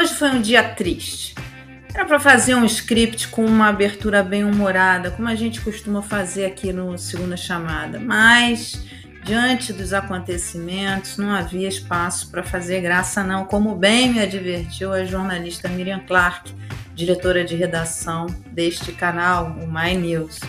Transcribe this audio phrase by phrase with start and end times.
[0.00, 1.34] Hoje foi um dia triste.
[1.92, 6.46] Era para fazer um script com uma abertura bem humorada, como a gente costuma fazer
[6.46, 8.82] aqui no Segunda Chamada, mas
[9.22, 15.04] diante dos acontecimentos não havia espaço para fazer graça não, como bem me advertiu a
[15.04, 16.50] jornalista Miriam Clark,
[16.94, 20.40] diretora de redação deste canal, o My News.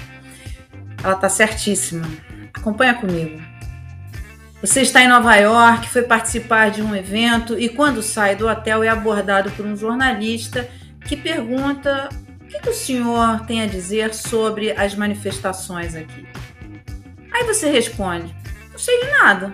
[1.04, 2.08] Ela está certíssima.
[2.54, 3.51] Acompanha comigo.
[4.62, 8.84] Você está em Nova York, foi participar de um evento e quando sai do hotel
[8.84, 10.70] é abordado por um jornalista
[11.04, 12.10] que pergunta
[12.40, 16.28] o que, que o senhor tem a dizer sobre as manifestações aqui.
[17.34, 18.36] Aí você responde:
[18.72, 19.52] não sei de nada.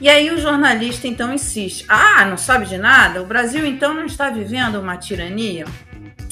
[0.00, 3.20] E aí o jornalista então insiste: Ah, não sabe de nada?
[3.20, 5.64] O Brasil então não está vivendo uma tirania?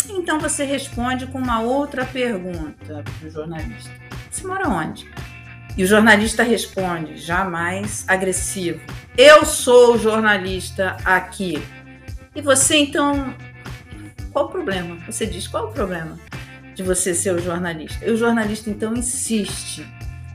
[0.09, 3.91] Então você responde com uma outra pergunta para o jornalista:
[4.31, 5.11] Você mora onde?
[5.77, 8.81] E o jornalista responde, jamais agressivo:
[9.17, 11.63] Eu sou o jornalista aqui.
[12.35, 13.35] E você então
[14.37, 14.99] qual o problema?
[15.07, 16.19] Você diz qual o problema
[16.75, 18.05] de você ser o jornalista?
[18.05, 19.87] E o jornalista então insiste,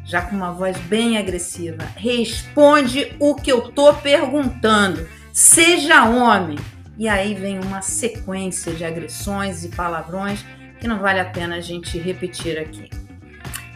[0.03, 6.57] já com uma voz bem agressiva: responde o que eu tô perguntando, seja homem.
[6.97, 10.43] E aí vem uma sequência de agressões e palavrões
[10.79, 12.89] que não vale a pena a gente repetir aqui.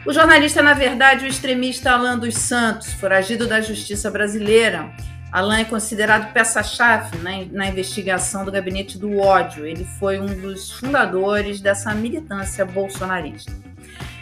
[0.06, 4.92] O jornalista, na verdade, o extremista Alan dos Santos, foragido da justiça brasileira,
[5.32, 9.66] Alain é considerado peça-chave na, na, investigação do gabinete do ódio.
[9.66, 13.52] Ele foi um dos fundadores dessa militância bolsonarista.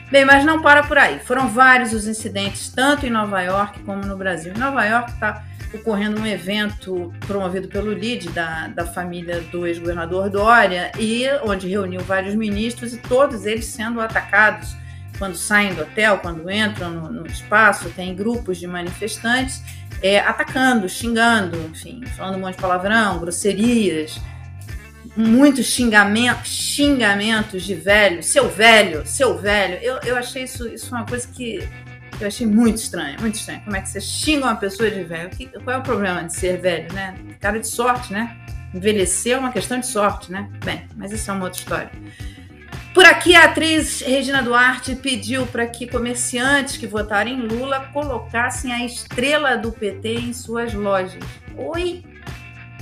[0.10, 1.20] Bem, mas não para por aí.
[1.20, 4.54] Foram vários os incidentes, tanto em Nova York como no Brasil.
[4.56, 10.30] Em Nova York está ocorrendo um evento promovido pelo LID, da, da família do ex-governador
[10.30, 14.82] Dória, e onde reuniu vários ministros e todos eles sendo atacados
[15.24, 19.64] quando saem do hotel, quando entram no, no espaço, tem grupos de manifestantes
[20.02, 24.20] é, atacando, xingando, enfim, falando um monte de palavrão, grosserias,
[25.16, 29.76] muitos xingamentos, xingamentos de velho, seu velho, seu velho.
[29.76, 31.66] Eu, eu achei isso, isso uma coisa que
[32.20, 33.62] eu achei muito estranho, muito estranho.
[33.64, 35.30] Como é que você xinga uma pessoa de velho?
[35.30, 37.16] Que, qual é o problema de ser velho, né?
[37.40, 38.36] Cara de sorte, né?
[38.74, 40.50] Envelhecer é uma questão de sorte, né?
[40.66, 41.92] Bem, mas isso é uma outra história.
[42.94, 48.86] Por aqui, a atriz Regina Duarte pediu para que comerciantes que votarem Lula colocassem a
[48.86, 51.24] estrela do PT em suas lojas.
[51.58, 52.04] Oi?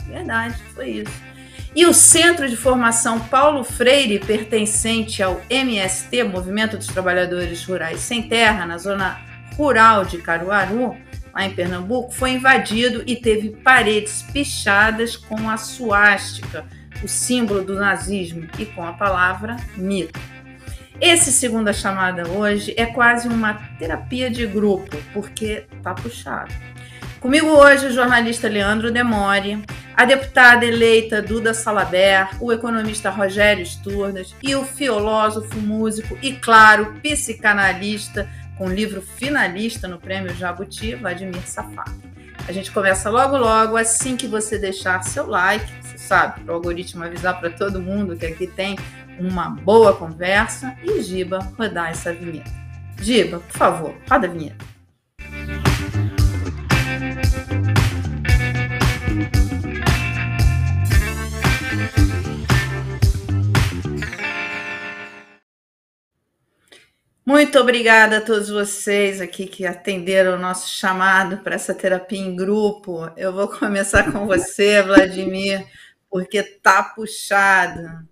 [0.05, 1.31] Verdade, foi isso.
[1.73, 8.23] E o Centro de Formação Paulo Freire, pertencente ao MST, Movimento dos Trabalhadores Rurais Sem
[8.23, 9.17] Terra, na zona
[9.55, 10.97] rural de Caruaru,
[11.33, 16.65] lá em Pernambuco, foi invadido e teve paredes pichadas com a suástica
[17.03, 20.19] o símbolo do nazismo e com a palavra mito.
[20.99, 26.53] Esse segunda chamada hoje é quase uma terapia de grupo, porque tá puxado.
[27.19, 29.63] Comigo hoje o jornalista Leandro Demore,
[29.95, 36.95] a deputada eleita Duda Salaber, o economista Rogério Sturdas e o filósofo, músico e, claro,
[37.01, 41.91] psicanalista, com livro finalista no Prêmio Jabuti, Vladimir Safar.
[42.47, 45.65] A gente começa logo logo, assim que você deixar seu like,
[46.11, 48.77] sabe, para o algoritmo avisar para todo mundo que aqui tem
[49.17, 52.51] uma boa conversa e Giba rodar essa vinheta.
[52.99, 54.65] Giba, por favor, roda a vinheta.
[67.25, 72.35] Muito obrigada a todos vocês aqui que atenderam o nosso chamado para essa terapia em
[72.35, 73.09] grupo.
[73.15, 75.65] Eu vou começar com você, Vladimir,
[76.11, 78.05] porque tá puxado.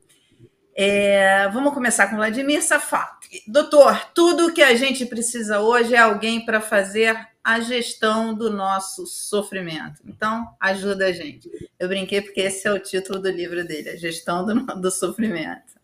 [0.74, 3.28] É, vamos começar com Vladimir Safato.
[3.46, 9.06] Doutor, tudo que a gente precisa hoje é alguém para fazer a gestão do nosso
[9.06, 10.02] sofrimento.
[10.06, 11.50] Então, ajuda a gente.
[11.78, 15.78] Eu brinquei porque esse é o título do livro dele, a gestão do, do sofrimento.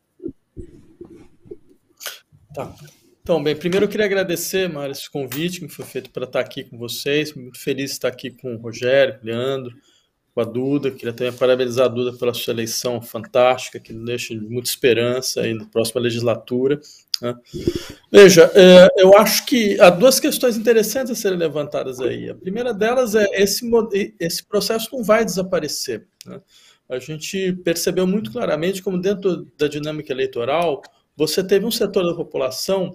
[2.53, 2.73] Tá.
[3.21, 6.63] Então, bem, primeiro eu queria agradecer, Mário, esse convite que foi feito para estar aqui
[6.63, 7.33] com vocês.
[7.33, 9.75] Muito feliz de estar aqui com o Rogério, Leandro,
[10.35, 10.91] com a Duda.
[10.91, 15.53] Queria também parabenizar a Duda pela sua eleição fantástica, que nos deixa muita esperança aí
[15.53, 16.79] na próxima legislatura.
[17.21, 17.33] Né?
[18.11, 22.29] Veja, é, eu acho que há duas questões interessantes a serem levantadas aí.
[22.29, 23.65] A primeira delas é esse,
[24.19, 26.05] esse processo não vai desaparecer.
[26.25, 26.41] Né?
[26.89, 30.81] A gente percebeu muito claramente como dentro da dinâmica eleitoral
[31.17, 32.91] você teve um setor da população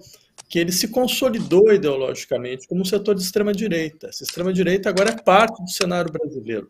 [0.47, 4.07] que ele se consolidou ideologicamente como um setor de extrema-direita.
[4.07, 6.69] Essa extrema-direita agora é parte do cenário brasileiro.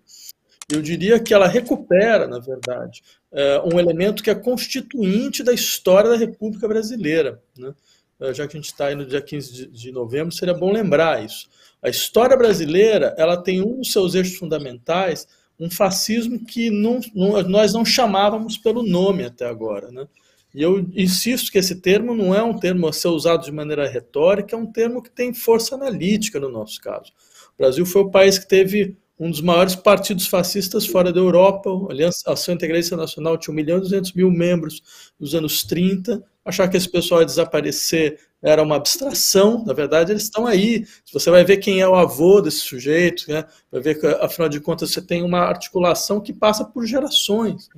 [0.72, 6.10] Eu diria que ela recupera, na verdade, é, um elemento que é constituinte da história
[6.10, 7.42] da República Brasileira.
[7.58, 7.74] Né?
[8.20, 11.24] É, já que a gente está aí no dia 15 de novembro, seria bom lembrar
[11.24, 11.50] isso.
[11.82, 15.28] A história brasileira ela tem um dos seus eixos fundamentais
[15.62, 19.92] um fascismo que não, não, nós não chamávamos pelo nome até agora.
[19.92, 20.08] Né?
[20.56, 23.88] E eu insisto que esse termo não é um termo a ser usado de maneira
[23.88, 27.12] retórica, é um termo que tem força analítica no nosso caso.
[27.54, 31.70] O Brasil foi o país que teve um dos maiores partidos fascistas fora da Europa.
[31.70, 34.82] A Aliança Ação Integralista Nacional tinha 1 milhão e 200 mil membros
[35.20, 36.24] nos anos 30.
[36.44, 40.84] Achar que esse pessoal ia desaparecer era uma abstração, na verdade eles estão aí.
[41.14, 43.46] Você vai ver quem é o avô desse sujeito, né?
[43.72, 47.70] vai ver que, afinal de contas, você tem uma articulação que passa por gerações.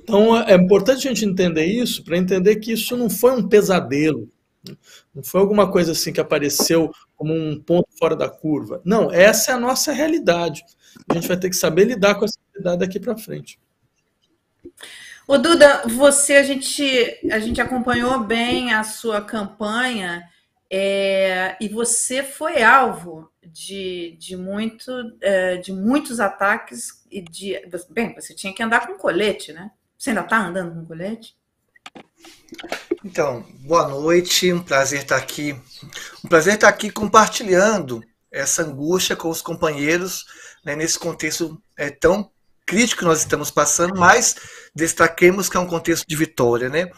[0.00, 4.30] Então é importante a gente entender isso, para entender que isso não foi um pesadelo,
[4.64, 4.76] né?
[5.12, 8.80] não foi alguma coisa assim que apareceu como um ponto fora da curva.
[8.84, 10.64] Não, essa é a nossa realidade.
[11.10, 13.58] A gente vai ter que saber lidar com essa realidade daqui para frente.
[15.26, 16.82] Ô Duda, você a gente
[17.30, 20.22] a gente acompanhou bem a sua campanha
[20.70, 27.60] é, e você foi alvo de, de, muito, é, de muitos ataques e de
[27.90, 29.70] bem, você tinha que andar com colete, né?
[29.96, 31.36] Você ainda está andando com colete?
[33.04, 35.58] Então, boa noite, um prazer estar aqui.
[36.24, 40.26] Um prazer estar aqui compartilhando essa angústia com os companheiros
[40.64, 42.30] né, nesse contexto é, tão
[42.66, 44.36] crítico que nós estamos passando, mas
[44.74, 46.90] destaquemos que é um contexto de vitória, né?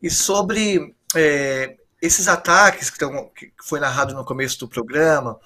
[0.00, 5.38] E sobre é, esses ataques que, tão, que foi narrado no começo do programa,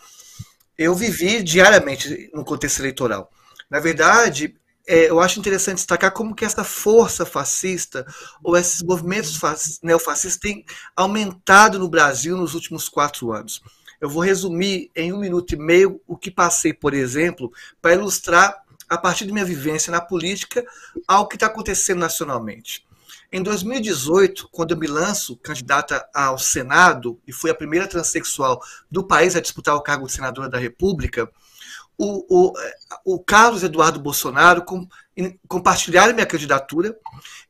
[0.77, 3.31] eu vivi diariamente no contexto eleitoral.
[3.71, 4.55] Na verdade,
[4.87, 8.07] é, eu acho interessante destacar como que essa força fascista
[8.43, 9.39] ou esses movimentos
[9.83, 10.65] neofascistas têm
[10.97, 13.63] aumentado no Brasil nos últimos quatro anos.
[14.01, 18.63] Eu vou resumir em um minuto e meio o que passei, por exemplo, para ilustrar
[18.89, 20.67] a partir de minha vivência na política,
[21.07, 22.85] ao que está acontecendo nacionalmente.
[23.31, 29.03] Em 2018, quando eu me lanço candidata ao Senado e fui a primeira transexual do
[29.03, 31.31] país a disputar o cargo de senadora da República,
[32.03, 32.53] o, o,
[33.05, 34.89] o Carlos Eduardo Bolsonaro com,
[35.47, 36.99] compartilharam minha candidatura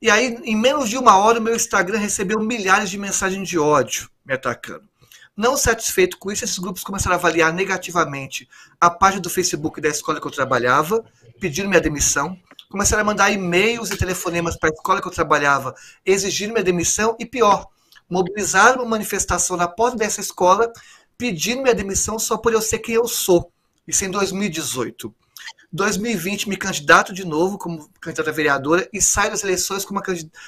[0.00, 3.58] e aí, em menos de uma hora, o meu Instagram recebeu milhares de mensagens de
[3.58, 4.84] ódio me atacando.
[5.34, 8.46] Não satisfeito com isso, esses grupos começaram a avaliar negativamente
[8.78, 11.02] a página do Facebook da escola que eu trabalhava,
[11.40, 12.38] pedindo minha demissão,
[12.68, 17.16] começaram a mandar e-mails e telefonemas para a escola que eu trabalhava, exigindo minha demissão
[17.18, 17.66] e pior,
[18.08, 20.70] mobilizaram uma manifestação na porta dessa escola
[21.16, 23.51] pedindo minha demissão só por eu ser quem eu sou.
[23.86, 25.12] Isso em 2018.
[25.72, 30.00] 2020 me candidato de novo como candidata a vereadora e saio das eleições como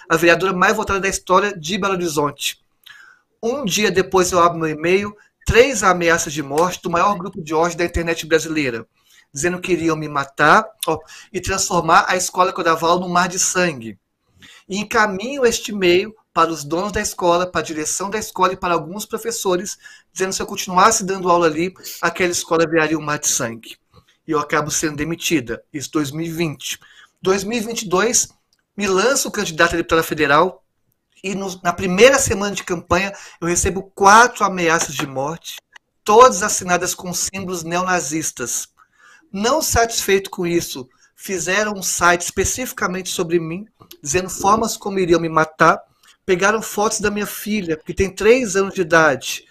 [0.09, 2.63] a vereadora mais votada da história de Belo Horizonte.
[3.43, 5.17] Um dia depois eu abro meu e-mail,
[5.47, 8.87] três ameaças de morte do maior grupo de ódio da internet brasileira,
[9.33, 10.99] dizendo que iriam me matar ó,
[11.33, 13.99] e transformar a escola que eu num mar de sangue.
[14.69, 18.57] E encaminho este e-mail para os donos da escola, para a direção da escola e
[18.57, 19.79] para alguns professores,
[20.13, 21.73] dizendo que se eu continuasse dando aula ali,
[22.03, 23.77] aquela escola viraria um mar de sangue.
[24.27, 25.63] E eu acabo sendo demitida.
[25.73, 26.81] Isso 2020.
[27.23, 28.29] 2022,
[28.77, 30.65] me lanço candidato a deputada federal,
[31.23, 35.57] e no, na primeira semana de campanha eu recebo quatro ameaças de morte,
[36.03, 38.69] todas assinadas com símbolos neonazistas.
[39.33, 43.67] Não satisfeito com isso, fizeram um site especificamente sobre mim,
[44.03, 45.81] dizendo formas como iriam me matar,
[46.25, 49.45] pegaram fotos da minha filha, que tem três anos de idade,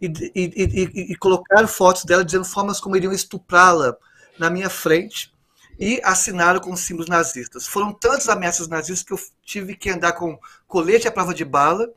[0.00, 3.96] e, e, e, e colocaram fotos dela dizendo formas como iriam estuprá-la
[4.38, 5.32] na minha frente
[5.78, 7.66] e assinaram com símbolos nazistas.
[7.66, 11.88] Foram tantas ameaças nazistas que eu tive que andar com colete à prova de bala,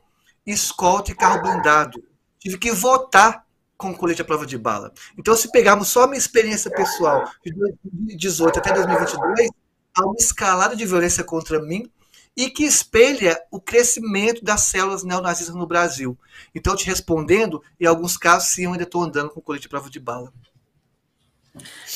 [0.46, 2.02] escolta e carro blindado.
[2.38, 3.44] Tive que votar
[3.76, 4.92] com colete à prova de bala.
[5.18, 9.50] Então, se pegarmos só a minha experiência pessoal de 2018 até 2022,
[9.94, 11.90] há uma escalada de violência contra mim
[12.36, 16.18] e que espelha o crescimento das células neonazistas no Brasil.
[16.54, 19.88] Então, te respondendo, em alguns casos, sim, eu ainda estou andando com colete à prova
[19.88, 20.32] de bala.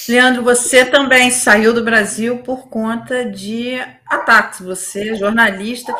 [0.08, 3.74] Leandro, você também saiu do Brasil por conta de
[4.06, 4.60] ataques.
[4.60, 5.92] Você é jornalista.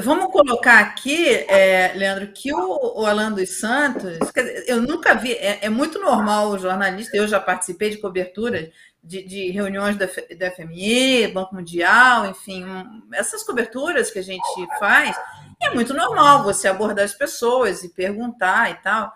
[0.00, 5.32] Vamos colocar aqui, é, Leandro, que o, o Alan dos Santos, dizer, eu nunca vi,
[5.32, 8.70] é, é, muito normal o jornalista, eu já participei de cobertura
[9.08, 12.64] de, de reuniões da, da FMI, Banco Mundial, enfim,
[13.12, 15.16] essas coberturas que a gente faz,
[15.60, 19.12] é muito normal você abordar as pessoas e perguntar e tal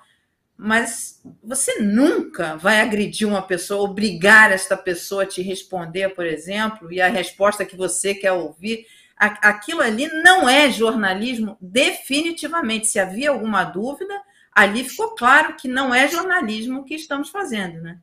[0.64, 6.92] mas você nunca vai agredir uma pessoa, obrigar esta pessoa a te responder, por exemplo,
[6.92, 8.86] e a resposta que você quer ouvir.
[9.16, 12.86] Aquilo ali não é jornalismo, definitivamente.
[12.86, 14.14] Se havia alguma dúvida,
[14.52, 17.98] ali ficou claro que não é jornalismo que estamos fazendo, né?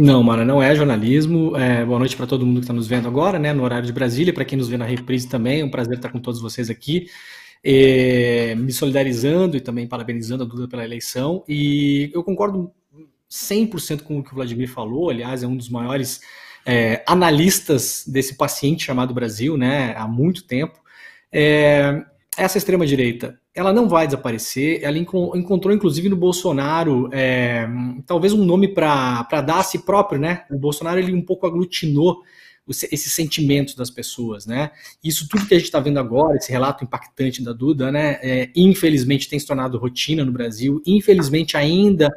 [0.00, 1.56] Não, Mara, não é jornalismo.
[1.56, 3.52] É, boa noite para todo mundo que está nos vendo agora, né?
[3.52, 5.60] No horário de Brasília, para quem nos vê na reprise também.
[5.60, 7.08] É um prazer estar com todos vocês aqui
[7.64, 11.42] é, me solidarizando e também parabenizando a Duda pela eleição.
[11.48, 12.70] E eu concordo
[13.28, 16.20] 100% com o que o Vladimir falou, aliás, é um dos maiores
[16.64, 20.78] é, analistas desse paciente chamado Brasil, né, há muito tempo.
[21.32, 22.04] É,
[22.38, 27.68] essa extrema-direita, ela não vai desaparecer, ela encontrou inclusive no Bolsonaro, é,
[28.06, 30.44] talvez um nome para dar a si próprio, né?
[30.48, 32.22] O Bolsonaro ele um pouco aglutinou
[32.68, 34.70] esses sentimentos das pessoas, né?
[35.02, 38.18] Isso tudo que a gente está vendo agora, esse relato impactante da Duda, né?
[38.22, 42.08] É, infelizmente tem se tornado rotina no Brasil, infelizmente ainda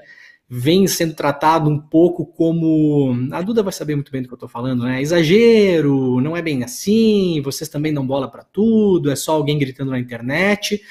[0.53, 3.15] vem sendo tratado um pouco como.
[3.31, 5.01] A Duda vai saber muito bem do que eu estou falando, né?
[5.01, 9.91] Exagero, não é bem assim, vocês também dão bola para tudo, é só alguém gritando
[9.91, 10.81] na internet.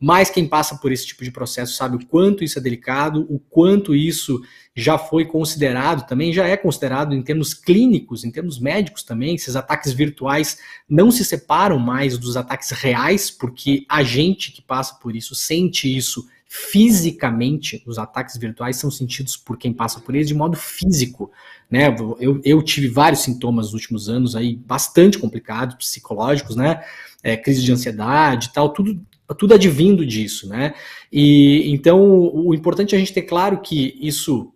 [0.00, 3.40] Mas quem passa por esse tipo de processo sabe o quanto isso é delicado, o
[3.40, 4.40] quanto isso
[4.72, 9.34] já foi considerado, também já é considerado em termos clínicos, em termos médicos também.
[9.34, 10.58] Esses ataques virtuais
[10.88, 15.92] não se separam mais dos ataques reais, porque a gente que passa por isso sente
[15.96, 17.82] isso fisicamente.
[17.86, 21.30] Os ataques virtuais são sentidos por quem passa por eles de modo físico.
[21.70, 21.94] Né?
[22.18, 26.82] Eu, eu tive vários sintomas nos últimos anos aí bastante complicados, psicológicos, né?
[27.22, 28.98] É, crise de ansiedade e tal, tudo
[29.36, 30.72] tudo advindo disso, né?
[31.12, 32.00] E então
[32.32, 34.54] o importante é a gente ter claro que isso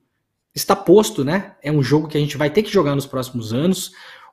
[0.54, 1.56] está posto, né?
[1.62, 3.92] É um jogo que a gente vai ter que jogar nos próximos anos.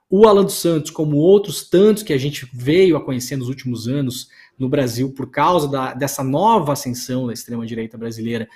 [0.09, 3.85] O Alan dos Santos, como outros tantos que a gente veio a conhecer nos últimos
[3.87, 8.47] anos no Brasil por causa da, dessa nova ascensão da extrema-direita brasileira,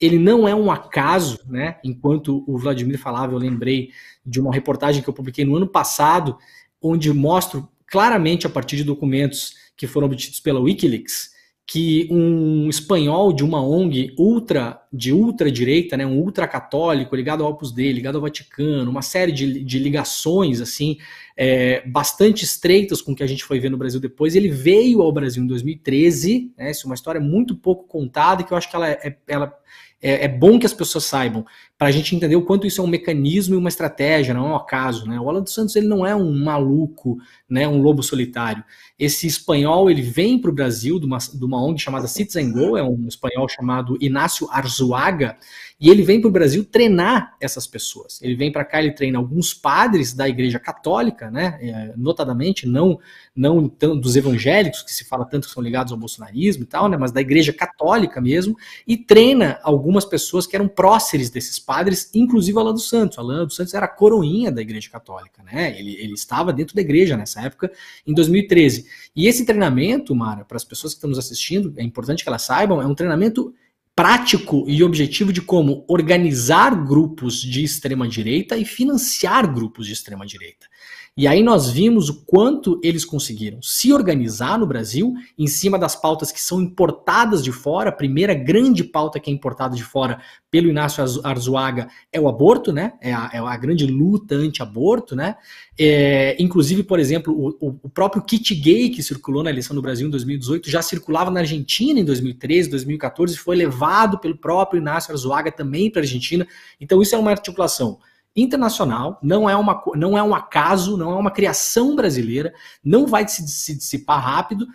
[0.00, 1.78] ele não é um acaso, né?
[1.84, 3.90] Enquanto o Vladimir falava, eu lembrei
[4.26, 6.36] de uma reportagem que eu publiquei no ano passado,
[6.82, 11.31] onde mostro claramente, a partir de documentos que foram obtidos pela Wikileaks,
[11.66, 17.72] que um espanhol de uma ONG ultra de ultradireita, né, um ultracatólico ligado ao Opus
[17.72, 20.98] Dei, ligado ao Vaticano, uma série de, de ligações assim
[21.36, 24.34] é, bastante estreitas com o que a gente foi ver no Brasil depois.
[24.34, 28.52] Ele veio ao Brasil em 2013, né, isso é uma história muito pouco contada que
[28.52, 29.56] eu acho que ela, é, ela
[30.02, 31.46] é, é bom que as pessoas saibam,
[31.78, 34.50] para a gente entender o quanto isso é um mecanismo e uma estratégia, não é
[34.50, 35.06] um acaso.
[35.06, 35.18] Né?
[35.18, 37.18] O Alan dos Santos ele não é um maluco,
[37.48, 38.62] né, um lobo solitário.
[38.98, 42.76] Esse espanhol ele vem para o Brasil de uma, de uma ONG chamada Citizen Go,
[42.76, 45.36] é um espanhol chamado Inácio Arzuaga,
[45.82, 48.22] e ele vem para o Brasil treinar essas pessoas.
[48.22, 53.00] Ele vem para cá, ele treina alguns padres da Igreja Católica, né, é, notadamente, não,
[53.34, 56.96] não dos evangélicos, que se fala tanto que são ligados ao bolsonarismo e tal, né,
[56.96, 62.56] mas da Igreja Católica mesmo, e treina algumas pessoas que eram próceres desses padres, inclusive
[62.56, 63.18] Alain dos Santos.
[63.18, 66.80] Alain dos Santos era a coroinha da Igreja Católica, né, ele, ele estava dentro da
[66.80, 67.72] igreja nessa época,
[68.06, 68.86] em 2013.
[69.16, 72.42] E esse treinamento, Mara, para as pessoas que estão nos assistindo, é importante que elas
[72.42, 73.52] saibam, é um treinamento
[73.94, 80.24] prático e objetivo de como organizar grupos de extrema direita e financiar grupos de extrema
[80.24, 80.66] direita.
[81.14, 85.94] E aí nós vimos o quanto eles conseguiram se organizar no Brasil em cima das
[85.94, 87.90] pautas que são importadas de fora.
[87.90, 92.72] A primeira grande pauta que é importada de fora pelo Inácio Arzuaga é o aborto,
[92.72, 92.94] né?
[92.98, 95.36] É a, é a grande luta anti-aborto, né?
[95.78, 100.06] É, inclusive, por exemplo, o, o, próprio kit gay que circulou na eleição do Brasil
[100.06, 105.12] em 2018 já circulava na Argentina em 2013, 2014 e foi levado pelo próprio Inácio
[105.12, 106.46] Arzuaga também para a Argentina.
[106.80, 107.98] Então isso é uma articulação
[108.34, 113.26] internacional, não é, uma, não é um acaso, não é uma criação brasileira, não vai
[113.28, 114.66] se, se dissipar rápido.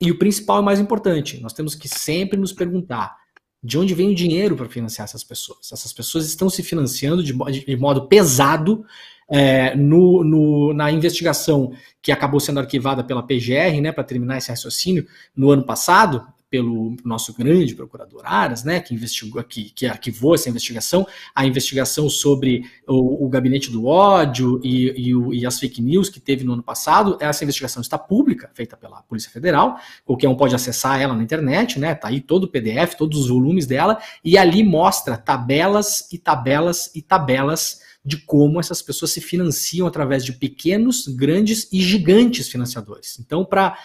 [0.00, 3.16] E o principal e mais importante, nós temos que sempre nos perguntar
[3.62, 5.70] de onde vem o dinheiro para financiar essas pessoas.
[5.72, 8.84] Essas pessoas estão se financiando de, de modo pesado
[9.30, 14.50] é, no, no, na investigação que acabou sendo arquivada pela PGR, né, para terminar esse
[14.50, 20.34] raciocínio, no ano passado, pelo nosso grande procurador Aras, né, que investigou, que, que arquivou
[20.34, 25.80] essa investigação, a investigação sobre o, o gabinete do ódio e, e, e, as fake
[25.80, 27.16] news que teve no ano passado.
[27.18, 29.78] Essa investigação está pública, feita pela Polícia Federal.
[30.04, 31.94] Qualquer um pode acessar ela na internet, né?
[31.94, 36.94] Tá aí todo o PDF, todos os volumes dela, e ali mostra tabelas e tabelas
[36.94, 43.18] e tabelas de como essas pessoas se financiam através de pequenos, grandes e gigantes financiadores.
[43.18, 43.78] Então, para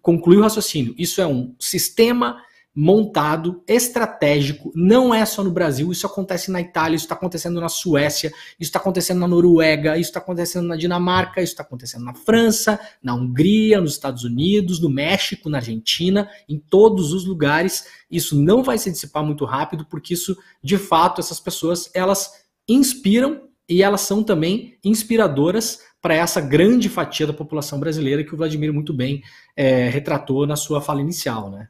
[0.00, 0.94] concluir o raciocínio.
[0.98, 2.42] Isso é um sistema
[2.74, 7.68] montado, estratégico, não é só no Brasil, isso acontece na Itália, isso está acontecendo na
[7.68, 12.14] Suécia, isso está acontecendo na Noruega, isso está acontecendo na Dinamarca, isso está acontecendo na
[12.14, 17.86] França, na Hungria, nos Estados Unidos, no México, na Argentina, em todos os lugares.
[18.10, 23.51] Isso não vai se dissipar muito rápido, porque isso, de fato, essas pessoas, elas inspiram
[23.68, 28.72] e elas são também inspiradoras para essa grande fatia da população brasileira que o Vladimir
[28.72, 29.22] muito bem
[29.56, 31.68] é, retratou na sua fala inicial, né?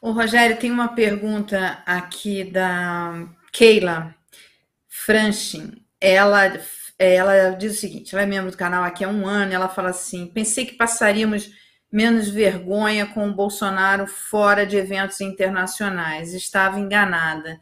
[0.00, 4.14] O Rogério tem uma pergunta aqui da Keila
[4.88, 5.84] Franchin.
[6.00, 6.60] Ela,
[6.98, 9.52] ela diz o seguinte: ela é membro do canal aqui há um ano.
[9.52, 11.50] Ela fala assim: pensei que passaríamos
[11.90, 16.34] menos vergonha com o Bolsonaro fora de eventos internacionais.
[16.34, 17.60] Estava enganada.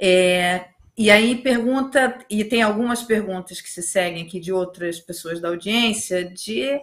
[0.00, 5.40] É, e aí pergunta, e tem algumas perguntas que se seguem aqui de outras pessoas
[5.40, 6.80] da audiência, de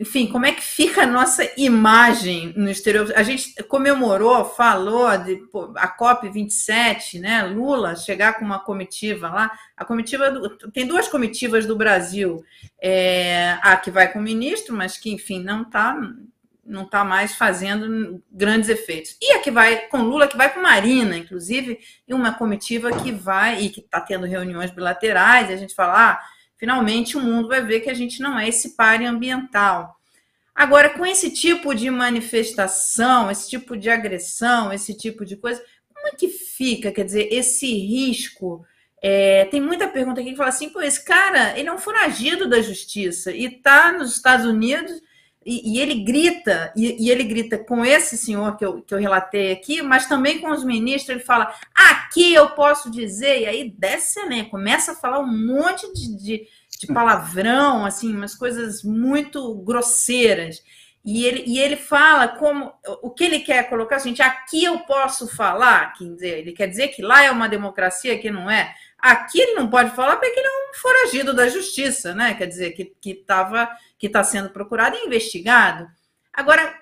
[0.00, 3.12] enfim, como é que fica a nossa imagem no exterior?
[3.14, 7.42] A gente comemorou, falou de pô, a COP 27, né?
[7.42, 9.52] Lula chegar com uma comitiva lá.
[9.76, 12.42] A comitiva do, tem duas comitivas do Brasil,
[12.80, 15.94] é, a que vai com o ministro, mas que enfim não está
[16.70, 19.16] não tá mais fazendo grandes efeitos.
[19.20, 23.10] E a que vai com Lula, que vai com Marina, inclusive, e uma comitiva que
[23.10, 25.50] vai e que está tendo reuniões bilaterais.
[25.50, 26.20] E a gente fala, ah,
[26.56, 29.96] finalmente o mundo vai ver que a gente não é esse pare ambiental.
[30.54, 35.62] Agora, com esse tipo de manifestação, esse tipo de agressão, esse tipo de coisa,
[35.92, 36.92] como é que fica?
[36.92, 38.64] Quer dizer, esse risco.
[39.02, 42.48] É, tem muita pergunta aqui que fala assim: pô, esse cara, ele é um foragido
[42.48, 45.00] da justiça e está nos Estados Unidos
[45.44, 48.98] e, e ele grita, e, e, ele grita com esse senhor que eu, que eu
[48.98, 53.70] relatei aqui, mas também com os ministros, ele fala, aqui eu posso dizer, e aí
[53.70, 54.44] desce, né?
[54.44, 56.46] Começa a falar um monte de, de,
[56.78, 60.62] de palavrão, assim, umas coisas muito grosseiras.
[61.02, 62.70] E ele, e ele fala como
[63.00, 66.88] o que ele quer colocar, gente, aqui eu posso falar, quer dizer, ele quer dizer
[66.88, 68.74] que lá é uma democracia, que não é.
[69.00, 72.34] Aqui ele não pode falar porque ele é um foragido da justiça, né?
[72.34, 75.86] Quer dizer, que estava que está sendo procurado e investigado.
[76.32, 76.74] Agora,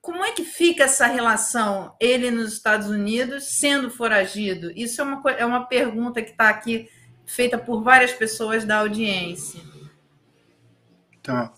[0.00, 4.72] como é que fica essa relação, ele nos Estados Unidos sendo foragido?
[4.74, 6.88] Isso é uma, é uma pergunta que está aqui
[7.26, 9.60] feita por várias pessoas da audiência.
[11.22, 11.52] Tá.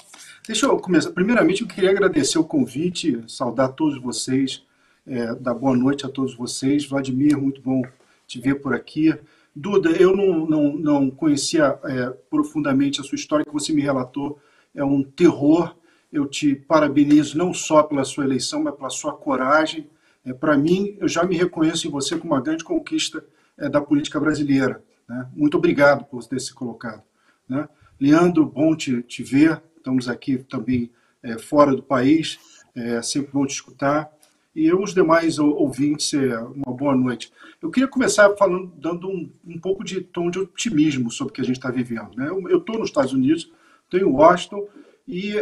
[0.46, 1.12] Deixa eu começar.
[1.12, 4.64] Primeiramente, eu queria agradecer o convite, saudar todos vocês,
[5.06, 6.84] é, dar boa noite a todos vocês.
[6.84, 7.82] Vladimir, muito bom
[8.26, 9.16] te ver por aqui.
[9.54, 14.38] Duda, eu não, não, não conhecia é, profundamente a sua história que você me relatou
[14.74, 15.76] é um terror.
[16.10, 19.88] Eu te parabenizo não só pela sua eleição, mas pela sua coragem.
[20.24, 23.24] É, Para mim, eu já me reconheço em você como uma grande conquista
[23.58, 24.82] é, da política brasileira.
[25.08, 25.28] Né?
[25.34, 27.02] Muito obrigado por ter se colocado.
[27.48, 27.68] Né?
[28.00, 29.62] Leandro, bom te, te ver.
[29.76, 30.90] Estamos aqui também
[31.22, 32.38] é, fora do país.
[32.74, 34.10] É sempre bom te escutar.
[34.54, 37.32] E os demais ouvintes, é, uma boa noite.
[37.60, 41.40] Eu queria começar falando, dando um, um pouco de tom de otimismo sobre o que
[41.40, 42.14] a gente está vivendo.
[42.14, 42.28] Né?
[42.28, 43.50] Eu estou nos Estados Unidos,
[43.84, 44.66] estou em Washington,
[45.08, 45.36] e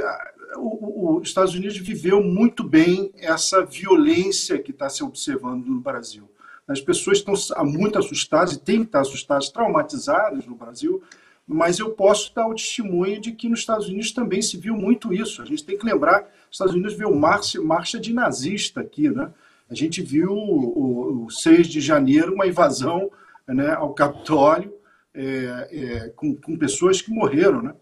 [0.57, 6.31] os Estados Unidos viveu muito bem essa violência que está se observando no Brasil.
[6.66, 11.03] As pessoas estão muito assustadas e têm que estar assustadas, traumatizadas no Brasil,
[11.46, 15.12] mas eu posso dar o testemunho de que nos Estados Unidos também se viu muito
[15.12, 15.42] isso.
[15.42, 19.33] A gente tem que lembrar, os Estados Unidos viu marcha, marcha de nazista aqui, né?
[19.71, 23.09] A gente viu o, o 6 de janeiro uma invasão
[23.47, 24.75] né, ao Capitólio
[25.15, 27.75] é, é, com, com pessoas que morreram, né?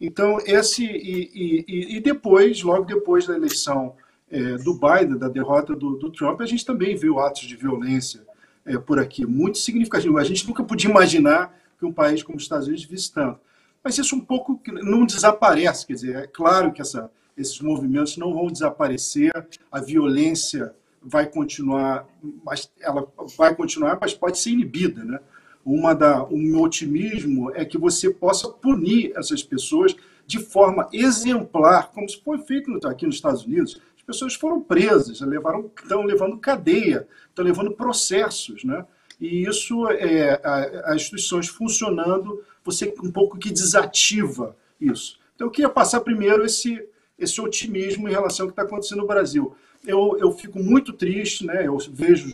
[0.00, 0.84] Então, esse.
[0.84, 3.94] E, e, e depois, logo depois da eleição
[4.30, 8.22] é, do Biden, da derrota do, do, Trump, a gente também viu atos de violência
[8.64, 10.20] é, por aqui, muito significativos.
[10.20, 13.40] A gente nunca podia imaginar que um país como os Estados Unidos visse tanto.
[13.82, 18.32] Mas isso um pouco não desaparece, quer dizer, é claro que essa, esses movimentos não
[18.32, 19.32] vão desaparecer,
[19.70, 22.06] a violência vai continuar,
[22.44, 25.20] mas ela vai continuar, mas pode ser inibida, né?
[25.66, 31.90] uma da, o meu otimismo é que você possa punir essas pessoas de forma exemplar,
[31.90, 33.80] como se foi feito aqui nos Estados Unidos.
[33.96, 38.86] As pessoas foram presas, levaram, estão levando cadeia, estão levando processos, né?
[39.20, 40.40] E isso é
[40.84, 45.18] as instituições funcionando, você um pouco que desativa isso.
[45.34, 46.86] Então eu queria passar primeiro esse
[47.18, 49.54] esse otimismo em relação ao que está acontecendo no Brasil.
[49.86, 51.66] Eu, eu fico muito triste, né?
[51.66, 52.28] Eu vejo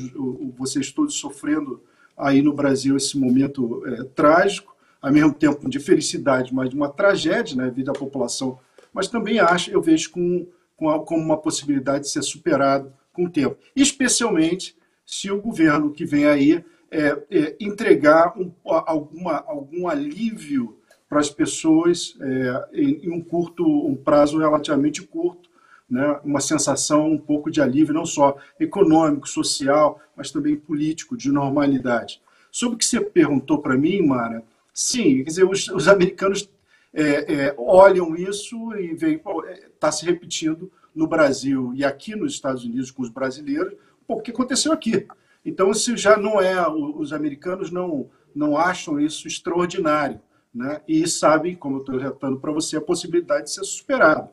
[0.57, 1.81] vocês todos sofrendo
[2.17, 6.89] aí no Brasil esse momento é, trágico, ao mesmo tempo de felicidade, mas de uma
[6.89, 8.59] tragédia na né, vida da população.
[8.93, 13.31] Mas também acho, eu vejo com, com como uma possibilidade de ser superado com o
[13.31, 13.57] tempo.
[13.75, 20.79] Especialmente se o governo que vem aí é, é, entregar um, alguma, algum alívio
[21.13, 25.51] para as pessoas é, em, um curto, um prazo relativamente curto,
[25.89, 31.31] né, uma sensação um pouco de alívio, não só econômico, social, mas também político, de
[31.31, 32.19] normalidade.
[32.51, 36.49] Sobre o que você perguntou para mim, Mara, sim, quer dizer, os, os americanos
[36.95, 39.21] é, é, olham isso e veem,
[39.67, 43.75] está se repetindo no Brasil e aqui nos Estados Unidos com os brasileiros,
[44.09, 45.07] o que aconteceu aqui.
[45.45, 50.19] Então, isso já não é, os americanos não, não acham isso extraordinário,
[50.55, 50.81] né?
[50.87, 54.29] e sabem, como eu estou relatando para você, a possibilidade de ser superado.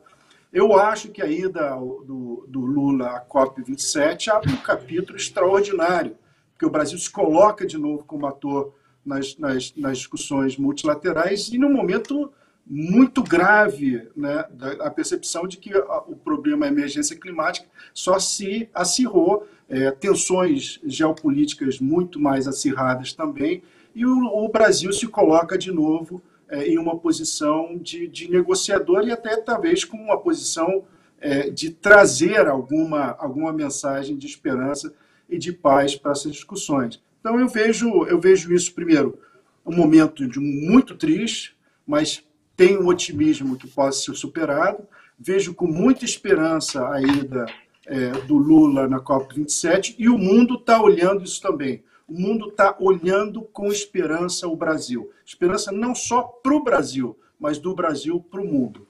[0.52, 6.16] Eu acho que a ida do, do Lula à COP27 abre um capítulo extraordinário,
[6.52, 11.58] porque o Brasil se coloca de novo como ator nas, nas, nas discussões multilaterais e
[11.58, 12.32] num momento
[12.66, 14.44] muito grave né,
[14.80, 21.80] a percepção de que o problema da emergência climática só se acirrou, é, tensões geopolíticas
[21.80, 23.62] muito mais acirradas também,
[23.94, 29.06] e o, o Brasil se coloca de novo é, em uma posição de, de, negociador
[29.06, 30.84] e até talvez com uma posição
[31.20, 34.92] é, de trazer alguma, alguma mensagem de esperança
[35.28, 37.00] e de paz para essas discussões.
[37.20, 39.18] Então eu vejo, eu vejo isso primeiro
[39.64, 42.24] um momento de muito triste, mas
[42.56, 44.86] tem um otimismo que pode ser superado.
[45.18, 47.46] Vejo com muita esperança a ida
[47.86, 51.82] é, do Lula na COP27 e o mundo está olhando isso também.
[52.10, 55.12] O mundo está olhando com esperança o Brasil.
[55.24, 58.88] Esperança não só para o Brasil, mas do Brasil para o mundo.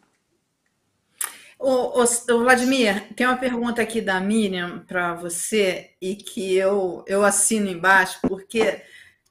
[1.58, 7.22] Ô, ô, Vladimir, tem uma pergunta aqui da Miriam para você e que eu, eu
[7.22, 8.80] assino embaixo, porque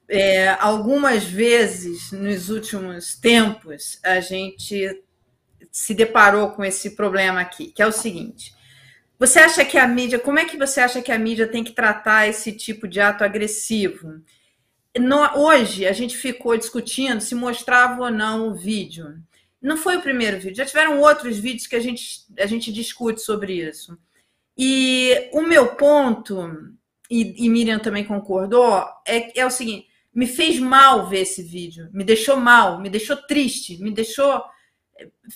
[0.08, 5.02] é, algumas vezes nos últimos tempos a gente
[5.72, 8.54] se deparou com esse problema aqui, que é o seguinte:
[9.20, 11.72] você acha que a mídia, como é que você acha que a mídia tem que
[11.72, 14.22] tratar esse tipo de ato agressivo?
[14.98, 19.22] No, hoje a gente ficou discutindo se mostrava ou não o vídeo.
[19.60, 23.20] Não foi o primeiro vídeo, já tiveram outros vídeos que a gente, a gente discute
[23.20, 23.98] sobre isso.
[24.56, 26.72] E o meu ponto,
[27.10, 31.90] e, e Miriam também concordou, é, é o seguinte: me fez mal ver esse vídeo,
[31.92, 34.42] me deixou mal, me deixou triste, me deixou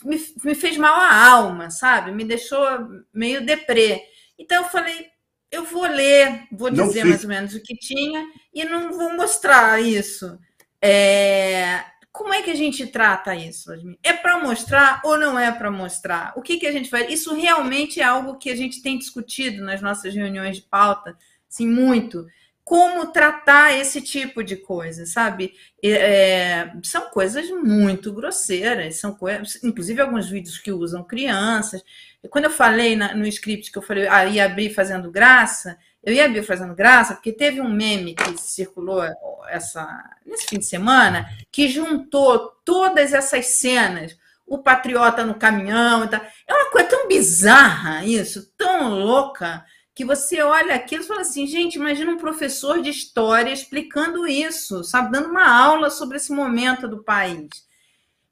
[0.04, 2.12] me, me fez mal a alma, sabe?
[2.12, 2.66] Me deixou
[3.12, 4.02] meio deprê.
[4.38, 5.08] Então eu falei,
[5.50, 9.16] eu vou ler, vou não dizer mais ou menos o que tinha e não vou
[9.16, 10.38] mostrar isso.
[10.82, 11.84] É...
[12.12, 13.98] Como é que a gente trata isso, Vladimir?
[14.02, 16.32] É para mostrar ou não é para mostrar?
[16.36, 17.12] O que, que a gente faz?
[17.12, 21.16] Isso realmente é algo que a gente tem discutido nas nossas reuniões de pauta,
[21.48, 22.24] assim, muito
[22.64, 25.54] como tratar esse tipo de coisa, sabe?
[25.84, 31.84] É, são coisas muito grosseiras, são coisas, inclusive alguns vídeos que usam crianças.
[32.22, 35.76] E quando eu falei na, no script que eu falei, ah, ia abrir fazendo graça,
[36.02, 39.02] eu ia abrir fazendo graça, porque teve um meme que circulou
[39.48, 39.86] essa,
[40.24, 44.16] nesse fim de semana que juntou todas essas cenas.
[44.46, 46.04] O patriota no caminhão.
[46.46, 51.46] É uma coisa tão bizarra isso, tão louca que você olha aquilo e fala assim,
[51.46, 56.88] gente, imagina um professor de história explicando isso, sabe, dando uma aula sobre esse momento
[56.88, 57.48] do país.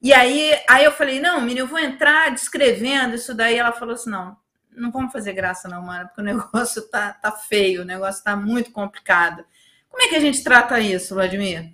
[0.01, 3.57] E aí, aí eu falei, não, menina, eu vou entrar descrevendo isso daí.
[3.57, 4.37] Ela falou assim, não,
[4.73, 8.35] não vamos fazer graça não, Mara, porque o negócio tá, tá feio, o negócio tá
[8.35, 9.45] muito complicado.
[9.89, 11.73] Como é que a gente trata isso, Vladimir?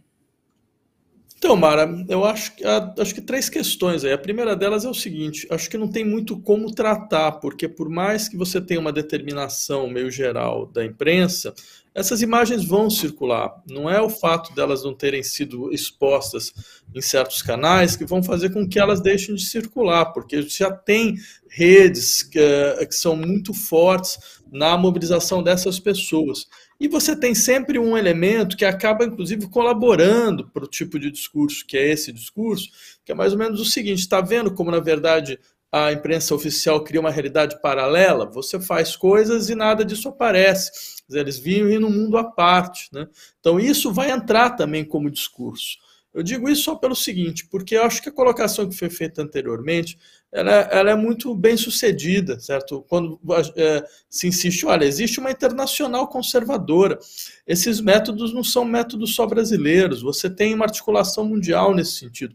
[1.38, 2.52] Então, Mara, eu acho,
[2.98, 4.12] acho que três questões aí.
[4.12, 7.88] A primeira delas é o seguinte: acho que não tem muito como tratar, porque por
[7.88, 11.54] mais que você tenha uma determinação meio geral da imprensa,
[11.94, 13.54] essas imagens vão circular.
[13.68, 16.52] Não é o fato delas não terem sido expostas
[16.92, 21.14] em certos canais que vão fazer com que elas deixem de circular, porque já tem
[21.48, 22.40] redes que,
[22.84, 24.18] que são muito fortes
[24.50, 26.48] na mobilização dessas pessoas.
[26.80, 31.66] E você tem sempre um elemento que acaba, inclusive, colaborando para o tipo de discurso
[31.66, 32.70] que é esse discurso,
[33.04, 35.40] que é mais ou menos o seguinte: está vendo como, na verdade,
[35.72, 38.30] a imprensa oficial cria uma realidade paralela?
[38.30, 40.70] Você faz coisas e nada disso aparece.
[41.10, 42.88] Eles vivem num mundo à parte.
[42.92, 43.08] Né?
[43.40, 45.78] Então, isso vai entrar também como discurso.
[46.18, 49.22] Eu digo isso só pelo seguinte, porque eu acho que a colocação que foi feita
[49.22, 49.96] anteriormente
[50.32, 52.84] ela, ela é muito bem sucedida, certo?
[52.88, 53.18] Quando
[53.56, 56.98] é, se insiste, olha, existe uma internacional conservadora.
[57.46, 62.34] Esses métodos não são métodos só brasileiros, você tem uma articulação mundial nesse sentido.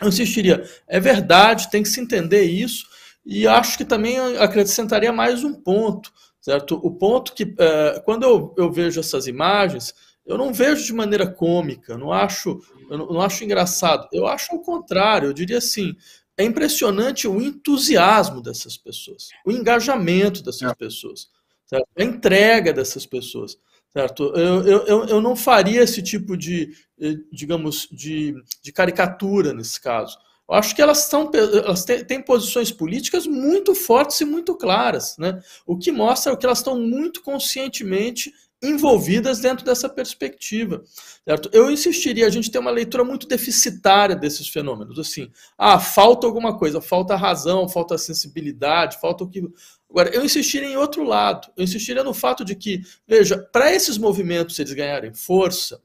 [0.00, 2.86] Eu insistiria, é verdade, tem que se entender isso,
[3.24, 6.80] e acho que também acrescentaria mais um ponto, certo?
[6.82, 9.94] O ponto que, é, quando eu, eu vejo essas imagens,
[10.26, 14.08] eu não vejo de maneira cômica, não acho, eu não, não acho engraçado.
[14.12, 15.94] Eu acho ao contrário, eu diria assim,
[16.36, 20.74] é impressionante o entusiasmo dessas pessoas, o engajamento dessas é.
[20.74, 21.28] pessoas,
[21.64, 21.86] certo?
[21.96, 23.56] a entrega dessas pessoas.
[23.92, 24.32] Certo?
[24.36, 30.16] Eu, eu, eu não faria esse tipo de, eh, digamos, de, de caricatura nesse caso.
[30.48, 35.16] Eu acho que elas, são, elas têm, têm, posições políticas muito fortes e muito claras,
[35.18, 35.40] né?
[35.66, 40.82] o que mostra que elas estão muito conscientemente envolvidas dentro dessa perspectiva.
[41.24, 41.50] Certo?
[41.52, 44.98] Eu insistiria, a gente tem uma leitura muito deficitária desses fenômenos.
[44.98, 49.42] Assim, ah, falta alguma coisa, falta razão, falta sensibilidade, falta o que.
[49.88, 51.50] Agora, eu insistiria em outro lado.
[51.56, 55.80] Eu insistiria no fato de que, veja, para esses movimentos eles ganharem força,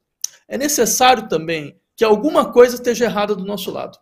[0.47, 3.97] é necessário também que alguma coisa esteja errada do nosso lado.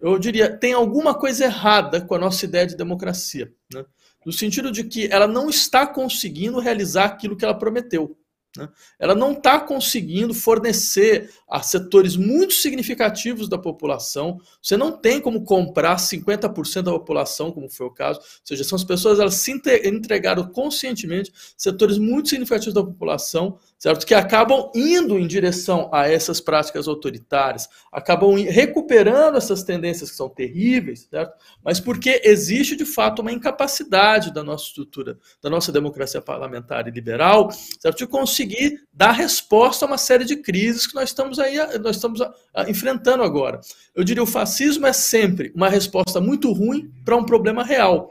[0.00, 3.52] Eu diria, tem alguma coisa errada com a nossa ideia de democracia.
[3.72, 3.84] Né?
[4.26, 8.18] No sentido de que ela não está conseguindo realizar aquilo que ela prometeu.
[8.56, 8.68] Né?
[8.98, 14.40] Ela não está conseguindo fornecer a setores muito significativos da população.
[14.60, 18.18] Você não tem como comprar 50% da população, como foi o caso.
[18.18, 24.06] Ou seja, são as pessoas elas se entregaram conscientemente setores muito significativos da população, certo?
[24.06, 30.28] Que acabam indo em direção a essas práticas autoritárias, acabam recuperando essas tendências que são
[30.28, 31.34] terríveis, certo?
[31.64, 36.90] Mas porque existe de fato uma incapacidade da nossa estrutura, da nossa democracia parlamentar e
[36.90, 37.98] liberal, certo?
[37.98, 42.20] De conseguir dar resposta a uma série de crises que nós estamos aí, nós estamos
[42.68, 43.60] enfrentando agora.
[43.94, 48.10] Eu diria o fascismo é sempre uma resposta muito ruim para um problema real.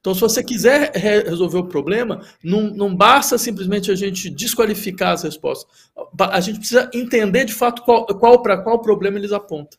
[0.00, 5.22] Então, se você quiser resolver o problema, não, não basta simplesmente a gente desqualificar as
[5.22, 5.90] respostas.
[6.18, 9.78] A gente precisa entender de fato qual, qual para qual problema eles apontam.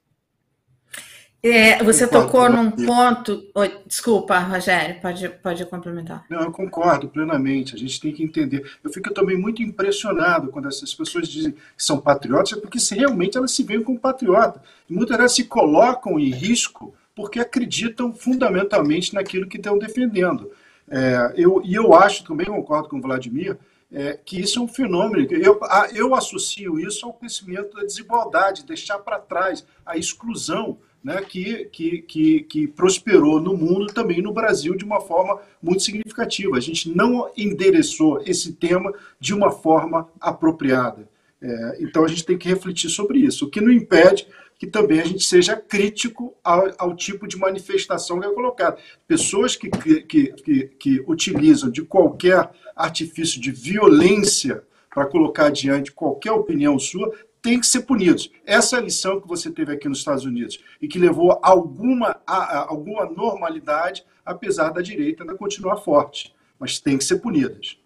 [1.46, 3.46] É, você concordo, tocou num ponto.
[3.54, 6.26] Oi, desculpa, Rogério, pode, pode complementar.
[6.30, 7.76] Não, eu concordo plenamente.
[7.76, 8.66] A gente tem que entender.
[8.82, 12.96] Eu fico também muito impressionado quando essas pessoas dizem que são patriotas, é porque se
[12.96, 14.62] realmente elas se veem como patriotas.
[14.90, 20.50] E muitas vezes se colocam em risco porque acreditam fundamentalmente naquilo que estão defendendo.
[20.90, 23.58] É, eu, e eu acho, também concordo com o Vladimir,
[23.92, 25.28] é, que isso é um fenômeno.
[25.30, 25.60] Eu,
[25.94, 32.02] eu associo isso ao crescimento da desigualdade, deixar para trás a exclusão né, que, que,
[32.02, 36.56] que, que, prosperou no mundo também no Brasil de uma forma muito significativa.
[36.56, 41.10] A gente não endereçou esse tema de uma forma apropriada.
[41.42, 44.26] É, então a gente tem que refletir sobre isso, o que não impede
[44.58, 48.78] que também a gente seja crítico ao, ao tipo de manifestação que é colocada.
[49.06, 56.32] Pessoas que, que, que, que utilizam de qualquer artifício de violência para colocar adiante qualquer
[56.32, 57.12] opinião sua
[57.44, 58.32] têm que ser punidos.
[58.46, 62.20] Essa é a lição que você teve aqui nos Estados Unidos e que levou alguma,
[62.26, 66.34] a, a, alguma normalidade, apesar da direita ainda continuar forte.
[66.58, 67.78] Mas tem que ser punidas.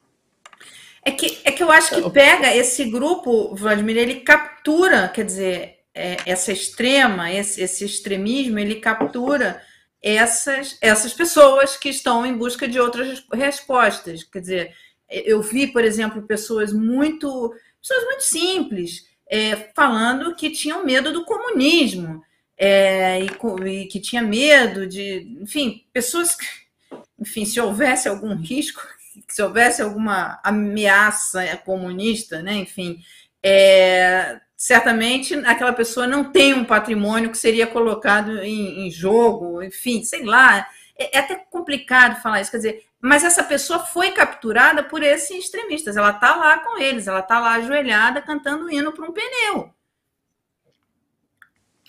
[1.03, 5.79] É que, é que eu acho que pega esse grupo, Vladimir, ele captura, quer dizer,
[5.93, 9.61] é, essa extrema, esse, esse extremismo, ele captura
[10.01, 14.23] essas, essas pessoas que estão em busca de outras respostas.
[14.23, 14.75] Quer dizer,
[15.09, 21.25] eu vi, por exemplo, pessoas muito, pessoas muito simples, é, falando que tinham medo do
[21.25, 22.23] comunismo
[22.57, 23.29] é, e,
[23.67, 26.45] e, que tinha medo de, enfim, pessoas que,
[27.19, 28.81] enfim, se houvesse algum risco,
[29.27, 32.99] se houvesse alguma ameaça comunista, né, enfim,
[33.43, 40.03] é, certamente aquela pessoa não tem um patrimônio que seria colocado em, em jogo, enfim,
[40.03, 44.83] sei lá, é, é até complicado falar isso, quer dizer, mas essa pessoa foi capturada
[44.83, 45.95] por esses extremistas.
[45.97, 49.71] Ela está lá com eles, ela está lá ajoelhada cantando hino para um pneu.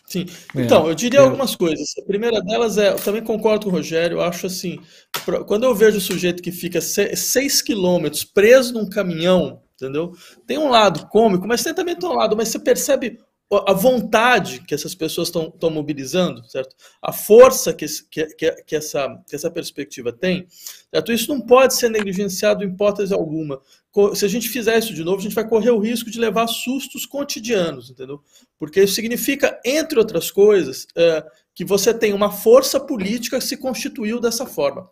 [0.08, 0.24] Sim.
[0.56, 1.22] É, então, eu diria é.
[1.22, 1.94] algumas coisas.
[1.98, 4.80] A primeira delas é, eu também concordo com o Rogério, eu acho assim,
[5.46, 10.12] quando eu vejo o sujeito que fica seis quilômetros preso num caminhão, entendeu?
[10.46, 13.18] Tem um lado cômico, mas tem também tem um lado, mas você percebe
[13.50, 16.76] a vontade que essas pessoas estão mobilizando, certo?
[17.00, 18.26] A força que, que,
[18.62, 20.46] que, essa, que essa perspectiva tem,
[20.92, 21.12] certo?
[21.12, 23.60] Isso não pode ser negligenciado em hipótese alguma.
[24.14, 26.46] Se a gente fizer isso de novo, a gente vai correr o risco de levar
[26.46, 28.22] sustos cotidianos, entendeu?
[28.58, 33.56] Porque isso significa, entre outras coisas, é, que você tem uma força política que se
[33.56, 34.90] constituiu dessa forma.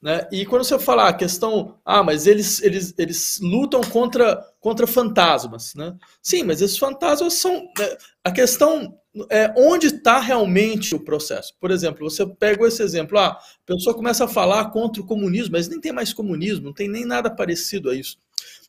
[0.00, 0.26] Né?
[0.30, 5.74] E quando você falar a questão, ah, mas eles, eles, eles lutam contra, contra fantasmas.
[5.74, 5.94] Né?
[6.22, 7.68] Sim, mas esses fantasmas são.
[7.78, 8.98] Né, a questão
[9.30, 11.54] é onde está realmente o processo.
[11.58, 15.52] Por exemplo, você pega esse exemplo, ah, a pessoa começa a falar contra o comunismo,
[15.52, 18.18] mas nem tem mais comunismo, não tem nem nada parecido a isso.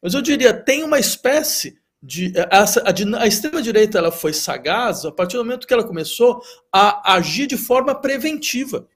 [0.01, 5.12] Mas eu diria, tem uma espécie de a, a, a extrema-direita ela foi sagaz a
[5.12, 8.88] partir do momento que ela começou a agir de forma preventiva.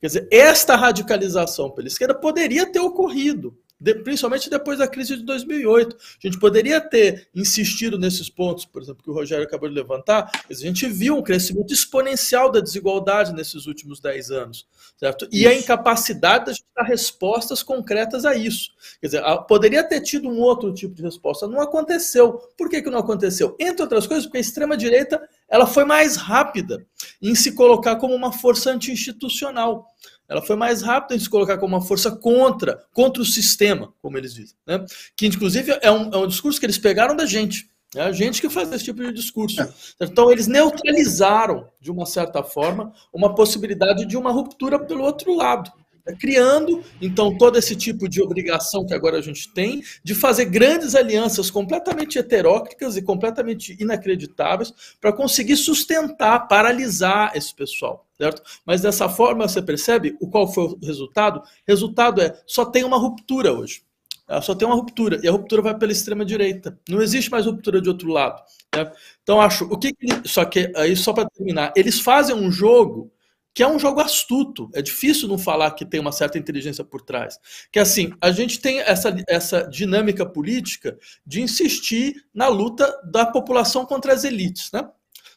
[0.00, 5.22] Quer dizer, esta radicalização pela esquerda poderia ter ocorrido, de, principalmente depois da crise de
[5.22, 5.96] 2008.
[5.96, 10.30] A gente poderia ter insistido nesses pontos, por exemplo, que o Rogério acabou de levantar,
[10.48, 15.28] a gente viu um crescimento exponencial da desigualdade nesses últimos 10 anos, certo?
[15.30, 15.48] E isso.
[15.48, 18.70] a incapacidade de dar respostas concretas a isso.
[19.00, 22.34] Quer dizer, poderia ter tido um outro tipo de resposta, não aconteceu.
[22.56, 23.54] Por que, que não aconteceu?
[23.60, 26.84] Entre outras coisas, porque a extrema-direita ela foi mais rápida
[27.20, 29.86] em se colocar como uma força anti-institucional.
[30.28, 34.18] Ela foi mais rápida em se colocar como uma força contra, contra o sistema, como
[34.18, 34.56] eles dizem.
[34.66, 34.84] Né?
[35.16, 37.70] Que, inclusive, é um, é um discurso que eles pegaram da gente.
[37.94, 39.66] É a gente que faz esse tipo de discurso.
[40.00, 45.70] Então, eles neutralizaram, de uma certa forma, uma possibilidade de uma ruptura pelo outro lado.
[46.06, 50.44] Tá criando, então, todo esse tipo de obrigação que agora a gente tem de fazer
[50.44, 58.40] grandes alianças completamente heterócritas e completamente inacreditáveis para conseguir sustentar, paralisar esse pessoal, certo?
[58.64, 61.42] Mas dessa forma, você percebe o qual foi o resultado?
[61.66, 63.82] Resultado é, só tem uma ruptura hoje.
[64.28, 66.78] ela só tem uma ruptura, e a ruptura vai pela extrema-direita.
[66.88, 68.40] Não existe mais ruptura de outro lado.
[68.76, 68.92] Né?
[69.24, 69.64] Então, acho.
[69.64, 73.10] O que, que Só que, aí, só para terminar, eles fazem um jogo
[73.56, 74.68] que é um jogo astuto.
[74.74, 77.40] É difícil não falar que tem uma certa inteligência por trás.
[77.72, 83.86] Que assim, a gente tem essa, essa dinâmica política de insistir na luta da população
[83.86, 84.86] contra as elites, né?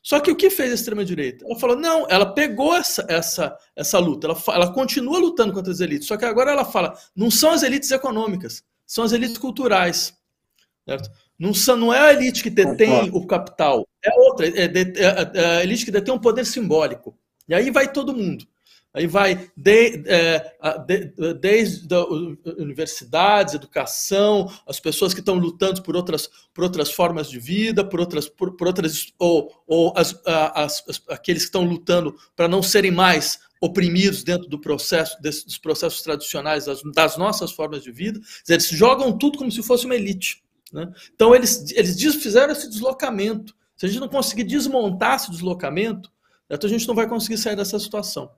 [0.04, 1.46] Só que o que fez a extrema-direita?
[1.46, 5.80] Ela falou, não, ela pegou essa, essa, essa luta, ela, ela continua lutando contra as
[5.80, 10.14] elites, só que agora ela fala, não são as elites econômicas, são as elites culturais.
[10.86, 11.10] Certo?
[11.38, 15.46] Não, são, não é a elite que detém o capital, é outra, é, é, é,
[15.58, 17.18] a elite que detém um poder simbólico.
[17.50, 18.48] E aí vai todo mundo.
[18.94, 20.52] Aí vai de, é,
[20.88, 21.88] de, desde
[22.58, 28.00] universidades, educação, as pessoas que estão lutando por outras, por outras formas de vida, por
[28.00, 32.64] outras, por, por outras ou, ou as, as, as, aqueles que estão lutando para não
[32.64, 38.20] serem mais oprimidos dentro do processo dos processos tradicionais das, das, nossas formas de vida.
[38.48, 40.42] Eles jogam tudo como se fosse uma elite.
[40.74, 40.92] Né?
[41.14, 43.56] Então eles, eles fizeram esse deslocamento.
[43.76, 46.12] Se a gente não conseguir desmontar esse deslocamento,
[46.50, 48.32] a gente não vai conseguir sair dessa situação.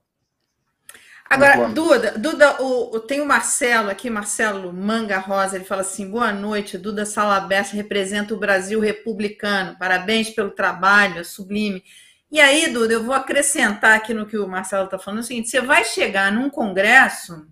[1.31, 6.11] Agora, Duda, Duda o, o, tem o Marcelo aqui, Marcelo Manga Rosa, ele fala assim:
[6.11, 11.81] boa noite, Duda Salabessa representa o Brasil republicano, parabéns pelo trabalho, é sublime.
[12.29, 15.49] E aí, Duda, eu vou acrescentar aqui no que o Marcelo está falando o seguinte:
[15.49, 17.47] você vai chegar num congresso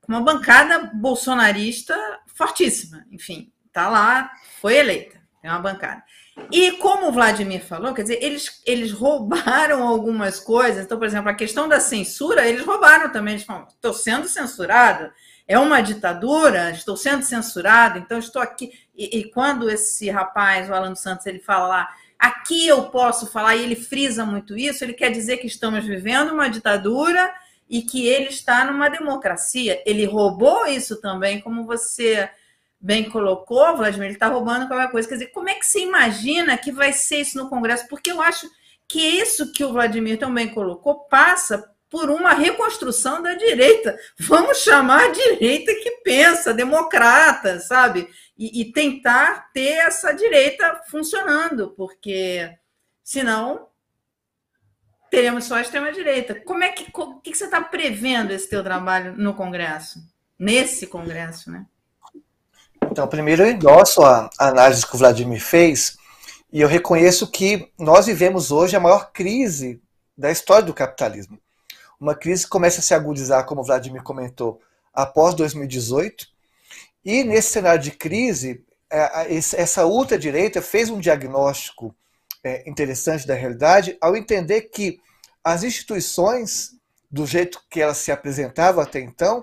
[0.00, 1.96] com uma bancada bolsonarista
[2.36, 6.04] fortíssima, enfim, tá lá, foi eleita, é uma bancada.
[6.50, 10.84] E como o Vladimir falou, quer dizer, eles, eles roubaram algumas coisas.
[10.84, 13.34] Então, por exemplo, a questão da censura, eles roubaram também.
[13.34, 15.10] Eles falam, estou sendo censurado,
[15.46, 18.72] é uma ditadura, estou sendo censurado, então estou aqui.
[18.94, 23.56] E, e, quando esse rapaz, o Alan Santos, ele fala lá, aqui eu posso falar,
[23.56, 27.32] e ele frisa muito isso, ele quer dizer que estamos vivendo uma ditadura
[27.68, 29.82] e que ele está numa democracia.
[29.86, 32.28] Ele roubou isso também, como você
[32.82, 35.08] bem colocou, Vladimir, ele está roubando qualquer coisa.
[35.08, 37.86] Quer dizer, como é que você imagina que vai ser isso no Congresso?
[37.88, 38.50] Porque eu acho
[38.88, 43.96] que isso que o Vladimir também colocou passa por uma reconstrução da direita.
[44.18, 48.08] Vamos chamar a direita que pensa, democrata, sabe?
[48.36, 52.50] E, e tentar ter essa direita funcionando, porque
[53.04, 53.68] senão
[55.10, 56.34] teremos só a extrema-direita.
[56.40, 60.00] Como é que, o que você está prevendo esse teu trabalho no Congresso?
[60.38, 61.66] Nesse Congresso, né?
[62.92, 65.96] Então, primeiro eu endosso a, análise que o Vladimir fez
[66.52, 69.80] e eu reconheço que nós vivemos hoje a maior crise
[70.16, 71.38] da história do capitalismo.
[71.98, 74.60] Uma crise que começa a se agudizar, como o Vladimir comentou,
[74.92, 76.26] após 2018.
[77.02, 81.96] E nesse cenário de crise, é, essa ultradireita fez um diagnóstico
[82.44, 85.00] é, interessante da realidade ao entender que
[85.42, 86.72] as instituições,
[87.10, 89.42] do jeito que elas se apresentavam até então,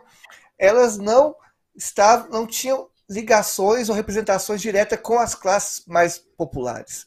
[0.55, 1.35] elas não
[1.75, 7.05] estavam, não tinham ligações ou representações diretas com as classes mais populares.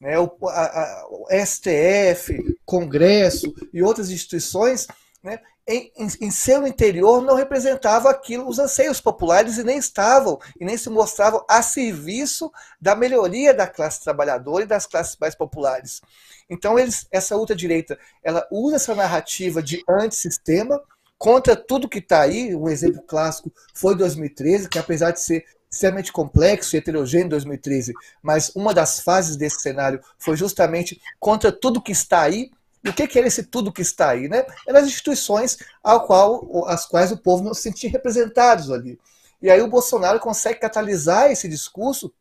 [0.00, 0.18] Né?
[0.18, 4.86] O, a, a, o STF, Congresso e outras instituições,
[5.22, 10.38] né, em, em, em, seu interior não representavam aquilo, os anseios populares e nem estavam
[10.60, 15.34] e nem se mostravam a serviço da melhoria da classe trabalhadora e das classes mais
[15.34, 16.00] populares.
[16.48, 20.80] Então eles, essa ultradireita, ela usa essa narrativa de antissistema,
[21.18, 22.54] contra tudo que está aí.
[22.54, 27.92] Um exemplo clássico foi 2013, que apesar de ser extremamente complexo e heterogêneo em 2013,
[28.22, 32.50] mas uma das fases desse cenário foi justamente contra tudo que está aí.
[32.84, 34.28] E o que é esse tudo que está aí?
[34.28, 34.46] Né?
[34.66, 38.98] Eram as instituições ao qual, as quais o povo não se sentia representados ali.
[39.42, 42.12] E aí o Bolsonaro consegue catalisar esse discurso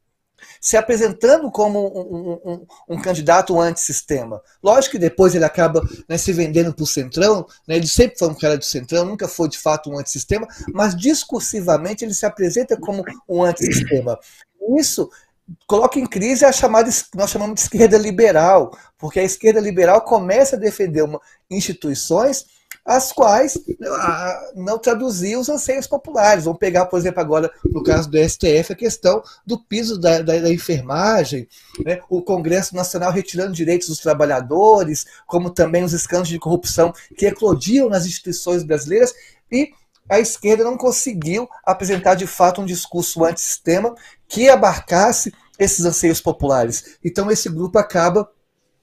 [0.59, 4.41] se apresentando como um, um, um, um candidato antissistema.
[4.63, 8.29] Lógico que depois ele acaba né, se vendendo para o Centrão, né, ele sempre foi
[8.29, 12.77] um cara do Centrão, nunca foi de fato um antissistema, mas discursivamente ele se apresenta
[12.77, 14.17] como um antissistema.
[14.77, 15.09] Isso
[15.67, 20.55] coloca em crise a chamada nós chamamos de esquerda liberal, porque a esquerda liberal começa
[20.55, 21.19] a defender uma,
[21.49, 22.45] instituições
[22.85, 23.57] as quais
[24.55, 26.45] não traduziam os anseios populares.
[26.45, 30.39] Vamos pegar, por exemplo, agora, no caso do STF, a questão do piso da, da,
[30.39, 31.47] da enfermagem,
[31.83, 31.99] né?
[32.07, 37.89] o Congresso Nacional retirando direitos dos trabalhadores, como também os escândalos de corrupção que eclodiam
[37.89, 39.15] nas instituições brasileiras,
[39.51, 39.71] e
[40.07, 43.95] a esquerda não conseguiu apresentar de fato um discurso antissistema
[44.27, 46.97] que abarcasse esses anseios populares.
[47.03, 48.29] Então, esse grupo acaba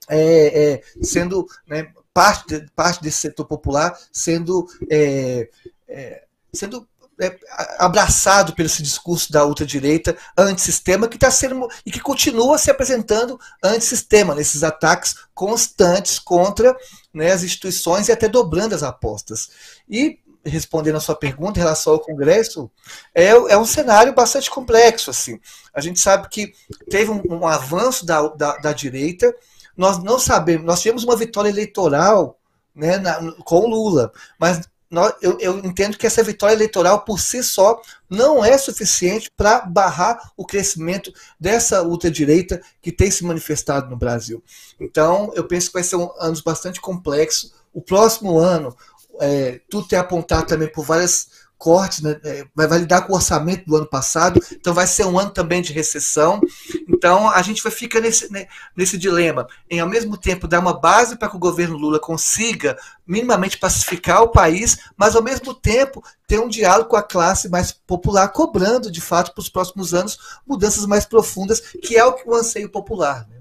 [0.08, 5.48] é, é, sendo né, parte, parte desse setor popular sendo, é,
[5.88, 6.86] é, sendo
[7.20, 7.38] é,
[7.78, 13.38] abraçado pelo esse discurso da ultradireita antissistema que está sendo e que continua se apresentando
[13.62, 16.76] antissistema nesses ataques constantes contra
[17.12, 19.50] né, as instituições e até dobrando as apostas.
[19.88, 22.70] E respondendo a sua pergunta em relação ao Congresso,
[23.14, 25.10] é, é um cenário bastante complexo.
[25.10, 25.38] Assim.
[25.72, 26.52] A gente sabe que
[26.90, 29.34] teve um, um avanço da, da, da, direita,
[29.76, 32.38] nós não sabemos, nós tivemos uma vitória eleitoral
[32.74, 34.60] né, na, com Lula, mas
[34.92, 39.62] nós, eu, eu, entendo que essa vitória eleitoral por si só não é suficiente para
[39.62, 41.10] barrar o crescimento
[41.40, 44.44] dessa ultradireita que tem se manifestado no Brasil.
[44.78, 47.54] Então, eu penso que vai ser um ano bastante complexo.
[47.72, 48.76] O próximo ano,
[49.18, 53.64] é, tudo tem apontado também por várias cortes, né, é, vai validar com o orçamento
[53.66, 56.40] do ano passado, então vai ser um ano também de recessão.
[56.88, 60.76] Então a gente vai ficar nesse, né, nesse dilema, em ao mesmo tempo dar uma
[60.76, 66.02] base para que o governo Lula consiga minimamente pacificar o país, mas ao mesmo tempo
[66.26, 70.18] ter um diálogo com a classe mais popular, cobrando de fato para os próximos anos
[70.44, 73.24] mudanças mais profundas, que é o que o anseio popular.
[73.30, 73.36] Né?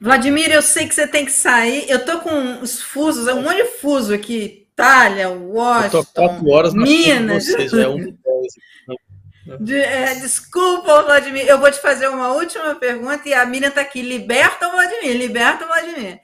[0.00, 1.88] Vladimir, eu sei que você tem que sair.
[1.88, 4.63] Eu tô com os fusos, um monte de fuso aqui.
[4.74, 7.46] Itália, Washington, horas Minas.
[7.46, 8.16] Vocês, é um...
[9.60, 11.46] De, é, desculpa, Vladimir.
[11.46, 14.00] Eu vou te fazer uma última pergunta e a Miriam está aqui.
[14.00, 16.18] Liberta o Vladimir, liberta o Vladimir.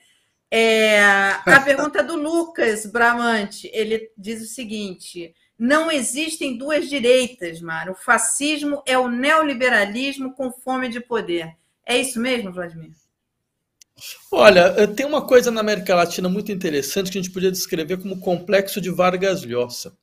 [0.50, 3.70] É, a pergunta é do Lucas Bramante.
[3.74, 7.92] Ele diz o seguinte: não existem duas direitas, Mara.
[7.92, 11.54] O fascismo é o neoliberalismo com fome de poder.
[11.84, 12.92] É isso mesmo, Vladimir?
[14.30, 17.98] Olha, eh, tem uma coisa na América Latina muito interessante que a gente podia descrever
[17.98, 19.96] como complexo de Vargas Llosa.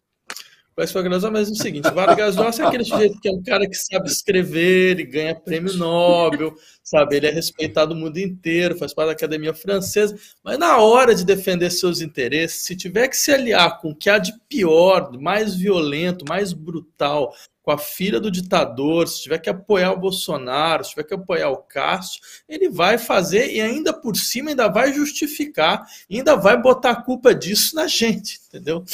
[0.70, 3.32] Complexo de Vargas Llosa, mas é o seguinte, Vargas Llosa é aquele sujeito que é
[3.32, 7.16] um cara que sabe escrever e ganha prêmio Nobel, sabe?
[7.16, 11.26] Ele é respeitado no mundo inteiro, faz parte da academia francesa, mas na hora de
[11.26, 15.56] defender seus interesses, se tiver que se aliar com o que há de pior, mais
[15.56, 17.34] violento, mais brutal,
[17.68, 21.50] com a filha do ditador, se tiver que apoiar o Bolsonaro, se tiver que apoiar
[21.50, 26.92] o Castro, ele vai fazer e ainda por cima ainda vai justificar, ainda vai botar
[26.92, 28.86] a culpa disso na gente, entendeu?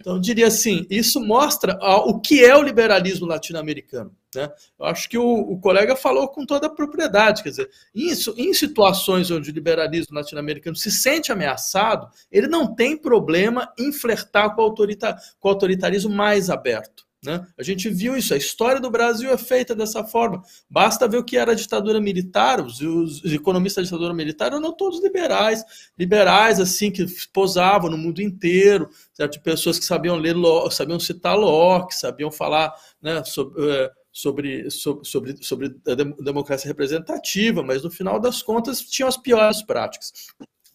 [0.00, 4.16] Então diria assim, isso mostra o que é o liberalismo latino-americano.
[4.34, 4.50] Né?
[4.80, 8.54] Eu acho que o, o, colega falou com toda a propriedade, quer dizer, isso, em
[8.54, 14.62] situações onde o liberalismo latino-americano se sente ameaçado, ele não tem problema em flertar com,
[14.62, 17.11] autorita, com o autoritarismo mais aberto.
[17.24, 17.46] Né?
[17.56, 20.42] A gente viu isso, a história do Brasil é feita dessa forma.
[20.68, 24.72] Basta ver o que era a ditadura militar, os, os economistas da ditadura militar eram
[24.72, 25.64] todos liberais,
[25.96, 29.40] liberais assim, que posavam no mundo inteiro, certo?
[29.40, 30.34] pessoas que sabiam ler,
[30.72, 37.84] sabiam citar Locke, sabiam falar né, sobre, eh, sobre, sobre, sobre a democracia representativa, mas
[37.84, 40.12] no final das contas tinham as piores práticas.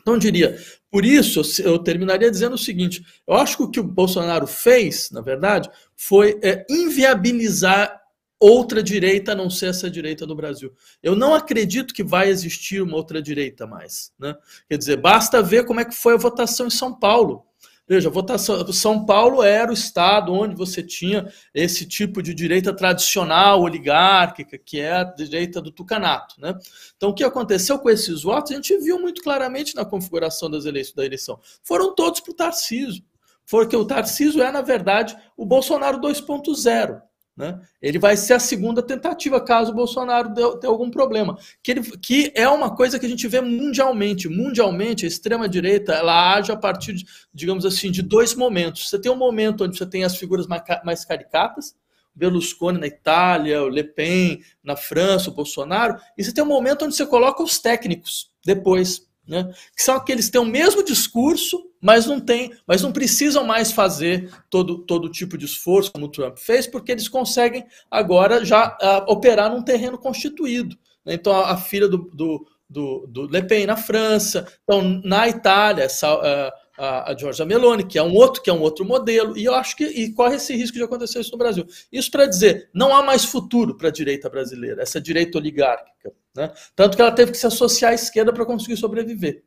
[0.07, 0.57] Então, diria,
[0.89, 5.11] por isso eu terminaria dizendo o seguinte: eu acho que o que o Bolsonaro fez,
[5.11, 8.01] na verdade, foi é, inviabilizar
[8.39, 10.71] outra direita a não ser essa direita no Brasil.
[11.03, 14.13] Eu não acredito que vai existir uma outra direita mais.
[14.17, 14.33] Né?
[14.69, 17.45] Quer dizer, basta ver como é que foi a votação em São Paulo.
[17.87, 23.61] Veja, votação, São Paulo era o estado onde você tinha esse tipo de direita tradicional,
[23.61, 26.35] oligárquica, que é a direita do tucanato.
[26.39, 26.53] Né?
[26.97, 30.65] Então, o que aconteceu com esses votos, a gente viu muito claramente na configuração das
[30.65, 31.39] eleições, da eleição.
[31.63, 33.03] Foram todos para o Tarcísio.
[33.49, 37.01] Porque o Tarcísio é, na verdade, o Bolsonaro 2.0.
[37.37, 37.61] Né?
[37.79, 41.37] Ele vai ser a segunda tentativa caso o Bolsonaro tenha algum problema.
[41.61, 44.27] Que, ele, que é uma coisa que a gente vê mundialmente.
[44.27, 48.89] Mundialmente, a extrema-direita ela age a partir, de, digamos assim, de dois momentos.
[48.89, 50.47] Você tem um momento onde você tem as figuras
[50.83, 51.75] mais caricatas,
[52.15, 56.85] Berlusconi na Itália, o Le Pen na França, o Bolsonaro, e você tem um momento
[56.85, 59.51] onde você coloca os técnicos depois né?
[59.75, 63.71] que são aqueles que têm o mesmo discurso, mas não tem, mas não precisam mais
[63.71, 68.77] fazer todo, todo tipo de esforço como o Trump fez, porque eles conseguem agora já
[68.81, 70.77] uh, operar num terreno constituído.
[71.05, 71.13] Né?
[71.13, 75.83] Então a, a filha do, do, do, do, Le Pen na França, então na Itália,
[75.83, 79.37] essa, uh, a, a Giorgia Meloni, que é um outro, que é um outro modelo,
[79.37, 81.65] e eu acho que e corre esse risco de acontecer isso no Brasil.
[81.91, 86.11] Isso para dizer, não há mais futuro para a direita brasileira, essa direita oligárquica.
[86.35, 86.51] Né?
[86.75, 89.43] Tanto que ela teve que se associar à esquerda para conseguir sobreviver.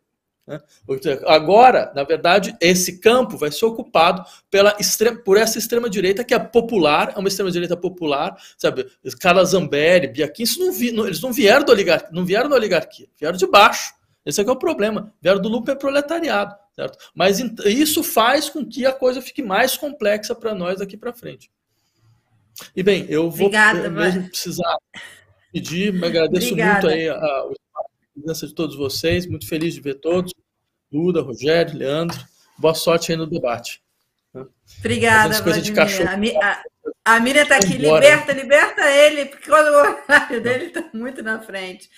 [0.47, 0.61] Né?
[1.27, 4.77] Agora, na verdade, esse campo vai ser ocupado pela
[5.25, 8.87] por essa extrema-direita que é popular, é uma extrema-direita popular, sabe?
[9.21, 11.73] Carla Zambelli, Bia não vi, não, eles não vieram, do
[12.11, 13.95] não vieram da oligarquia, vieram de baixo.
[14.25, 15.13] Esse é, é o problema.
[15.23, 16.99] Vieram do lupo proletariado, certo?
[17.15, 21.51] Mas isso faz com que a coisa fique mais complexa para nós daqui para frente.
[22.75, 24.77] E bem, eu vou Obrigada, mesmo precisar
[25.53, 26.87] pedir, me agradeço Obrigada.
[26.87, 27.53] muito aí a, a,
[28.15, 30.33] presença de todos vocês, muito feliz de ver todos.
[30.91, 32.19] Duda, Rogério, Leandro,
[32.59, 33.83] boa sorte aí no debate.
[34.79, 35.63] Obrigada, Vladimir.
[35.63, 36.09] De cachorro.
[36.43, 36.63] A,
[37.05, 41.89] A Miriam está aqui, liberta, liberta ele, porque o horário dele está muito na frente.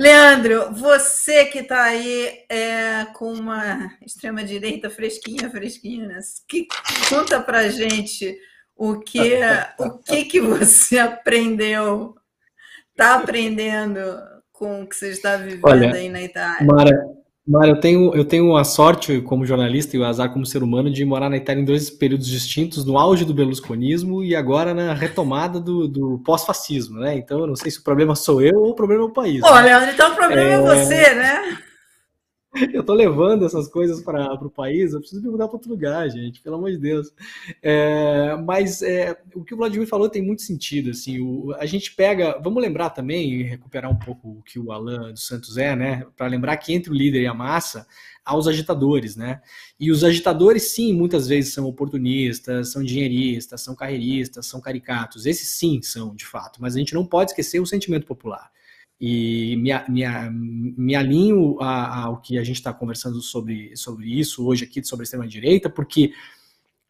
[0.00, 6.18] Leandro, você que está aí é, com uma extrema-direita fresquinha, fresquinha, né?
[6.48, 6.66] que
[7.10, 8.34] conta para gente
[8.74, 9.40] o que,
[9.78, 12.14] o que, que você aprendeu,
[12.92, 14.00] está aprendendo
[14.50, 16.66] com o que você está vivendo Olha, aí na Itália.
[16.66, 17.19] Mara,
[17.50, 20.88] Mara, eu tenho, eu tenho a sorte como jornalista e o azar como ser humano
[20.88, 24.94] de morar na Itália em dois períodos distintos, no auge do berlusconismo e agora na
[24.94, 27.16] retomada do, do pós-fascismo, né?
[27.16, 29.42] Então eu não sei se o problema sou eu ou o problema é o país.
[29.42, 29.90] Olha, né?
[29.92, 31.58] então o problema é, é você, né?
[32.74, 36.08] eu tô levando essas coisas para o país, eu preciso me mudar para outro lugar,
[36.10, 37.12] gente, pelo amor de Deus.
[37.62, 41.94] É, mas é, o que o Vladimir falou tem muito sentido, assim, o, a gente
[41.94, 46.06] pega, vamos lembrar também recuperar um pouco o que o Alan dos Santos é, né,
[46.16, 47.86] para lembrar que entre o líder e a massa
[48.24, 49.40] há os agitadores, né,
[49.78, 55.50] e os agitadores sim, muitas vezes são oportunistas, são dinheiristas, são carreiristas, são caricatos, esses
[55.50, 58.50] sim são, de fato, mas a gente não pode esquecer o sentimento popular.
[59.00, 60.04] E me, me,
[60.76, 65.04] me alinho ao que a gente está conversando sobre, sobre isso hoje aqui, sobre a
[65.04, 66.12] extrema-direita, porque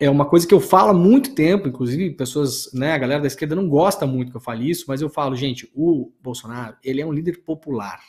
[0.00, 3.26] é uma coisa que eu falo há muito tempo, inclusive pessoas, né, a galera da
[3.26, 7.02] esquerda não gosta muito que eu fale isso, mas eu falo, gente, o Bolsonaro, ele
[7.02, 8.00] é um líder popular,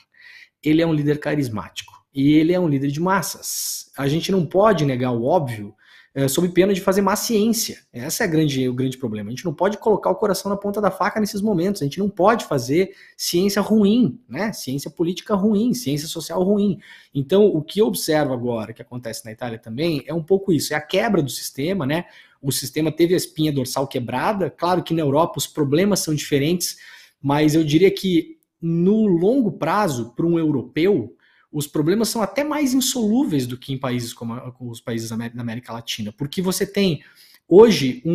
[0.63, 3.91] ele é um líder carismático e ele é um líder de massas.
[3.97, 5.75] A gente não pode negar o óbvio
[6.13, 7.79] é, sob pena de fazer má ciência.
[7.93, 9.29] Esse é grande, o grande problema.
[9.29, 11.81] A gente não pode colocar o coração na ponta da faca nesses momentos.
[11.81, 14.51] A gente não pode fazer ciência ruim, né?
[14.51, 16.79] Ciência política ruim, ciência social ruim.
[17.15, 20.73] Então, o que eu observo agora, que acontece na Itália também, é um pouco isso:
[20.73, 22.05] é a quebra do sistema, né?
[22.41, 24.49] O sistema teve a espinha dorsal quebrada.
[24.49, 26.77] Claro que na Europa os problemas são diferentes,
[27.21, 31.15] mas eu diria que no longo prazo, para um europeu,
[31.51, 35.73] os problemas são até mais insolúveis do que em países como, os países da América
[35.73, 37.03] Latina, porque você tem
[37.47, 38.13] hoje um,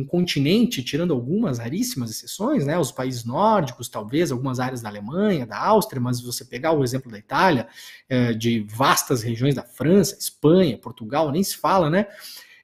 [0.00, 5.46] um, continente, tirando algumas raríssimas exceções, né, os países nórdicos, talvez algumas áreas da Alemanha,
[5.46, 7.66] da Áustria, mas você pegar o exemplo da Itália,
[8.06, 12.06] é, de vastas regiões da França, Espanha, Portugal, nem se fala, né?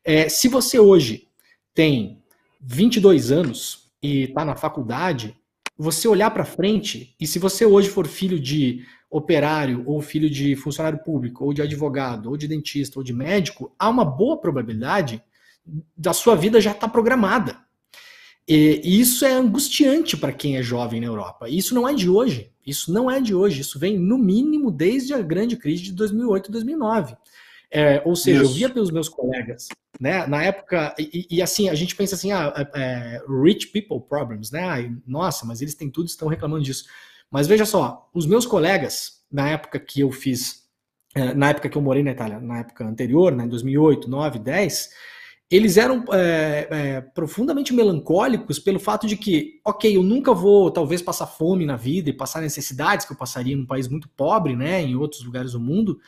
[0.05, 1.28] É, se você hoje
[1.72, 2.22] tem
[2.61, 5.34] 22 anos e está na faculdade,
[5.79, 10.57] você olhar para frente, e se você hoje for filho de operário ou filho de
[10.57, 15.22] funcionário público, ou de advogado, ou de dentista, ou de médico, há uma boa probabilidade
[15.97, 17.59] da sua vida já estar tá programada.
[18.49, 21.49] E isso é angustiante para quem é jovem na Europa.
[21.49, 22.53] Isso não é de hoje.
[22.64, 23.61] Isso não é de hoje.
[23.61, 27.16] Isso vem, no mínimo, desde a grande crise de 2008 e 2009.
[27.79, 28.53] É, ou seja, Isso.
[28.53, 29.68] eu via pelos meus colegas,
[30.01, 34.01] né, na época, e, e assim, a gente pensa assim, ah, é, é, rich people
[34.01, 36.87] problems, né, ah, nossa, mas eles têm tudo, estão reclamando disso.
[37.31, 40.64] Mas veja só, os meus colegas, na época que eu fiz,
[41.14, 44.39] é, na época que eu morei na Itália, na época anterior, né, em 2008, 9,
[44.39, 44.91] 10,
[45.51, 51.03] eles eram é, é, profundamente melancólicos pelo fato de que, ok, eu nunca vou talvez
[51.03, 54.81] passar fome na vida e passar necessidades que eu passaria num país muito pobre, né,
[54.81, 56.01] em outros lugares do mundo,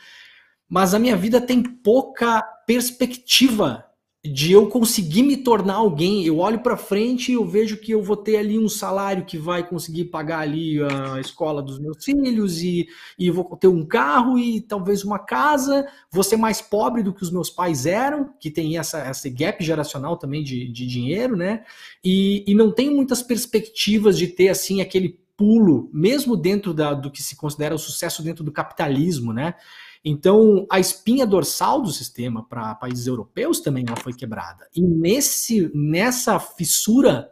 [0.69, 3.85] mas a minha vida tem pouca perspectiva
[4.23, 6.25] de eu conseguir me tornar alguém.
[6.25, 9.37] Eu olho para frente e eu vejo que eu vou ter ali um salário que
[9.37, 14.37] vai conseguir pagar ali a escola dos meus filhos e, e vou ter um carro
[14.37, 15.87] e talvez uma casa.
[16.11, 19.63] Vou ser mais pobre do que os meus pais eram, que tem essa, esse gap
[19.63, 21.63] geracional também de, de dinheiro, né?
[22.03, 27.09] E, e não tenho muitas perspectivas de ter assim aquele pulo, mesmo dentro da, do
[27.09, 29.55] que se considera o sucesso dentro do capitalismo, né?
[30.03, 34.67] Então, a espinha dorsal do sistema para países europeus também ela foi quebrada.
[34.73, 37.29] E nesse, nessa fissura,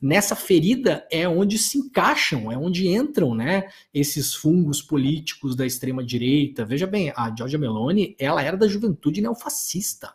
[0.00, 6.04] nessa ferida é onde se encaixam, é onde entram, né, esses fungos políticos da extrema
[6.04, 6.64] direita.
[6.64, 10.12] Veja bem, a Giorgia Meloni, ela era da juventude neofascista.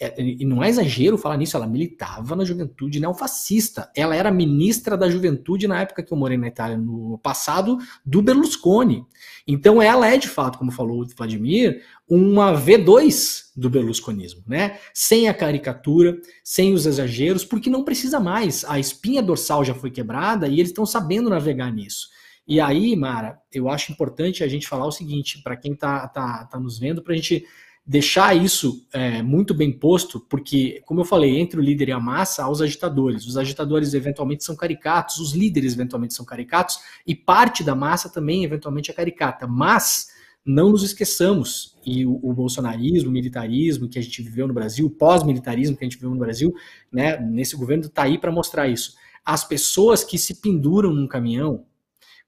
[0.00, 3.90] É, e não é exagero falar nisso, ela militava na juventude neofascista.
[3.96, 7.76] Ela era ministra da juventude na época que eu morei na Itália, no passado,
[8.06, 9.04] do Berlusconi.
[9.46, 14.78] Então ela é, de fato, como falou o Vladimir, uma V2 do berlusconismo, né?
[14.94, 18.64] Sem a caricatura, sem os exageros, porque não precisa mais.
[18.66, 22.08] A espinha dorsal já foi quebrada e eles estão sabendo navegar nisso.
[22.46, 26.44] E aí, Mara, eu acho importante a gente falar o seguinte, para quem está tá,
[26.44, 27.44] tá nos vendo, para a gente
[27.88, 31.98] deixar isso é, muito bem posto, porque, como eu falei, entre o líder e a
[31.98, 33.26] massa há os agitadores.
[33.26, 38.44] Os agitadores eventualmente são caricatos, os líderes eventualmente são caricatos, e parte da massa também
[38.44, 39.46] eventualmente é caricata.
[39.46, 40.08] Mas
[40.44, 44.84] não nos esqueçamos, e o, o bolsonarismo, o militarismo que a gente viveu no Brasil,
[44.84, 46.54] o pós-militarismo que a gente viveu no Brasil,
[46.92, 48.96] né, nesse governo está aí para mostrar isso.
[49.24, 51.64] As pessoas que se penduram num caminhão,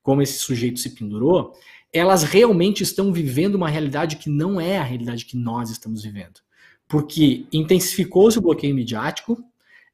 [0.03, 1.53] como esse sujeito se pendurou,
[1.93, 6.41] elas realmente estão vivendo uma realidade que não é a realidade que nós estamos vivendo.
[6.87, 9.43] Porque intensificou-se o bloqueio midiático,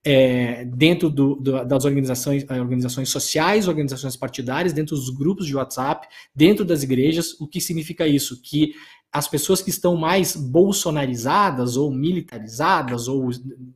[0.08, 5.56] é, dentro do, do, das organizações, eh, organizações sociais, organizações partidárias, dentro dos grupos de
[5.56, 7.32] WhatsApp, dentro das igrejas.
[7.40, 8.40] O que significa isso?
[8.40, 8.72] Que
[9.12, 13.30] as pessoas que estão mais bolsonarizadas ou militarizadas ou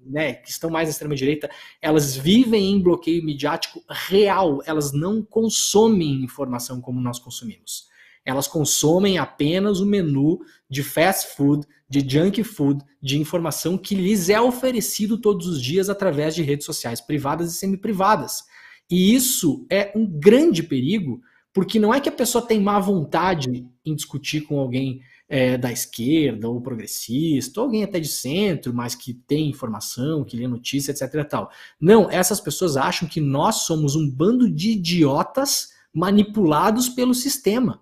[0.06, 1.50] né, que estão mais à extrema direita,
[1.82, 4.60] elas vivem em bloqueio midiático real.
[4.64, 7.89] Elas não consomem informação como nós consumimos.
[8.24, 14.28] Elas consomem apenas o menu de fast food, de junk food, de informação que lhes
[14.28, 18.44] é oferecido todos os dias através de redes sociais privadas e semi-privadas.
[18.90, 21.20] E isso é um grande perigo,
[21.52, 25.70] porque não é que a pessoa tem má vontade em discutir com alguém é, da
[25.70, 30.90] esquerda ou progressista, ou alguém até de centro, mas que tem informação, que lê notícia,
[30.90, 31.24] etc.
[31.28, 31.50] Tal.
[31.80, 37.80] Não, essas pessoas acham que nós somos um bando de idiotas manipulados pelo sistema.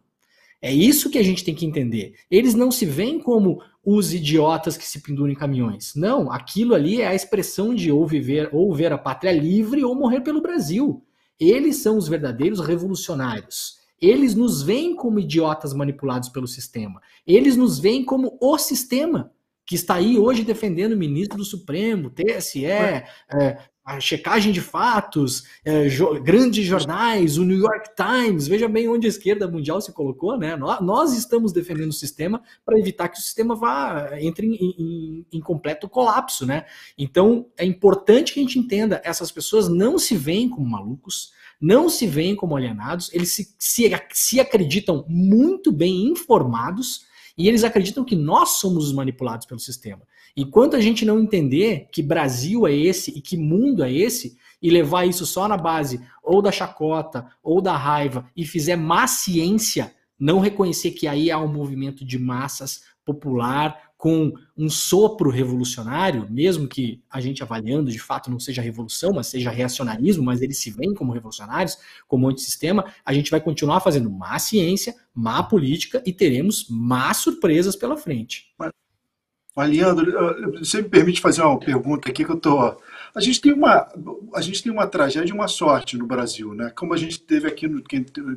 [0.61, 2.15] É isso que a gente tem que entender.
[2.31, 5.95] Eles não se veem como os idiotas que se penduram em caminhões.
[5.95, 9.95] Não, aquilo ali é a expressão de ou viver ou ver a pátria livre ou
[9.95, 11.03] morrer pelo Brasil.
[11.39, 13.79] Eles são os verdadeiros revolucionários.
[14.01, 17.01] Eles nos veem como idiotas manipulados pelo sistema.
[17.27, 19.33] Eles nos veem como o sistema
[19.65, 23.07] que está aí hoje defendendo o ministro do Supremo, TSE, é,
[23.89, 29.07] a checagem de fatos, é, jo grandes jornais, o New York Times, veja bem onde
[29.07, 30.55] a esquerda mundial se colocou, né?
[30.57, 35.27] Nós, nós estamos defendendo o sistema para evitar que o sistema vá entre em, em,
[35.33, 36.67] em, completo colapso, né?
[36.99, 41.89] Então é importante que a gente entenda, essas pessoas não se veem como malucos, não
[41.89, 47.07] se veem como alienados, eles se, se, se acreditam muito bem informados
[47.39, 50.03] e eles acreditam que nós somos os manipulados pelo sistema.
[50.37, 54.71] Enquanto a gente não entender que Brasil é esse e que mundo é esse, e
[54.71, 59.95] levar isso só na base ou da chacota ou da raiva e fizer má ciência,
[60.19, 66.69] não reconhecer que aí há um movimento de massas popular com um sopro revolucionário, mesmo
[66.69, 70.71] que a gente avaliando de fato não seja revolução, mas seja reacionarismo, mas eles se
[70.71, 71.77] veem como revolucionários,
[72.07, 77.75] como antissistema, a gente vai continuar fazendo má ciência, má política e teremos má surpresas
[77.75, 78.55] pela frente.
[79.59, 82.77] Mas, Leandro, você me permite fazer uma pergunta aqui que eu tô.
[83.13, 83.89] A gente tem uma,
[84.33, 86.71] a gente tem uma tragédia e uma sorte no Brasil, né?
[86.77, 87.83] Como a gente teve aqui no,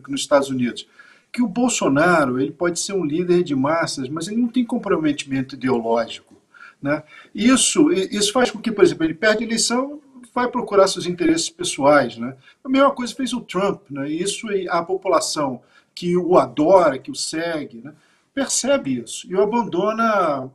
[0.10, 0.88] nos Estados Unidos,
[1.32, 5.54] que o Bolsonaro ele pode ser um líder de massas, mas ele não tem comprometimento
[5.54, 6.34] ideológico,
[6.82, 7.04] né?
[7.36, 10.02] Isso, isso faz com que, por exemplo, ele perde a eleição,
[10.34, 12.36] vai procurar seus interesses pessoais, né?
[12.64, 14.10] A mesma coisa fez o Trump, né?
[14.10, 15.62] Isso a população
[15.94, 17.94] que o adora, que o segue, né?
[18.34, 20.50] Percebe isso e abandona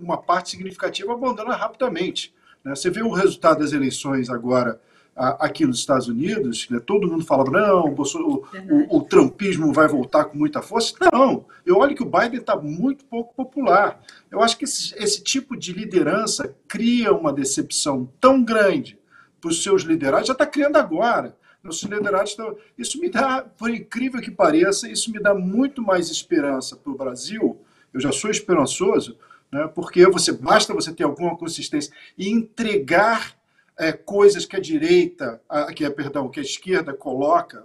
[0.00, 2.34] uma parte significativa, abandona rapidamente.
[2.64, 2.74] Né?
[2.74, 4.80] Você vê o resultado das eleições agora
[5.14, 6.80] aqui nos Estados Unidos, né?
[6.80, 10.94] todo mundo falava, não, o, o, o, o, trumpismo vai voltar com muita força.
[11.12, 14.00] Não, eu olho que o Biden está muito pouco popular.
[14.30, 18.98] Eu acho que esse, esse tipo de liderança cria uma decepção tão grande
[19.38, 22.56] para os seus liderados, já está criando agora nossos liderados estão.
[22.76, 26.96] Isso me dá, por incrível que pareça, isso me dá muito mais esperança para o
[26.96, 27.60] Brasil.
[27.92, 29.16] Eu já sou esperançoso,
[29.50, 33.36] né, porque você basta você ter alguma consistência e entregar
[33.78, 37.64] é, coisas que a direita, a, que é, perdão, que a esquerda coloca,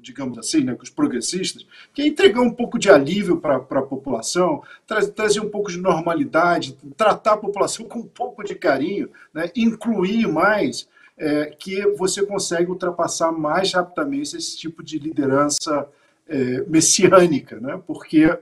[0.00, 3.82] digamos assim, né, com os progressistas, que é entregar um pouco de alívio para a
[3.82, 9.10] população, tra trazer um pouco de normalidade, tratar a população com um pouco de carinho,
[9.32, 10.88] né, incluir mais
[11.18, 15.88] é, que você consegue ultrapassar mais rapidamente esse tipo de liderança
[16.26, 17.80] é, messiânica, né?
[17.86, 18.38] porque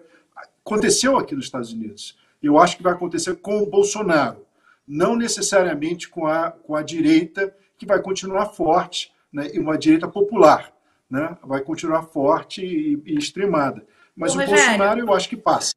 [0.63, 2.19] aconteceu aqui nos Estados Unidos.
[2.43, 4.47] Eu acho que vai acontecer com o Bolsonaro,
[4.87, 9.49] não necessariamente com a, com a direita, que vai continuar forte, né?
[9.53, 10.73] e uma direita popular,
[11.11, 11.37] né?
[11.43, 13.85] vai continuar forte e, e extremada.
[14.15, 15.73] Mas Ô, o Rogério, Bolsonaro eu acho que passa.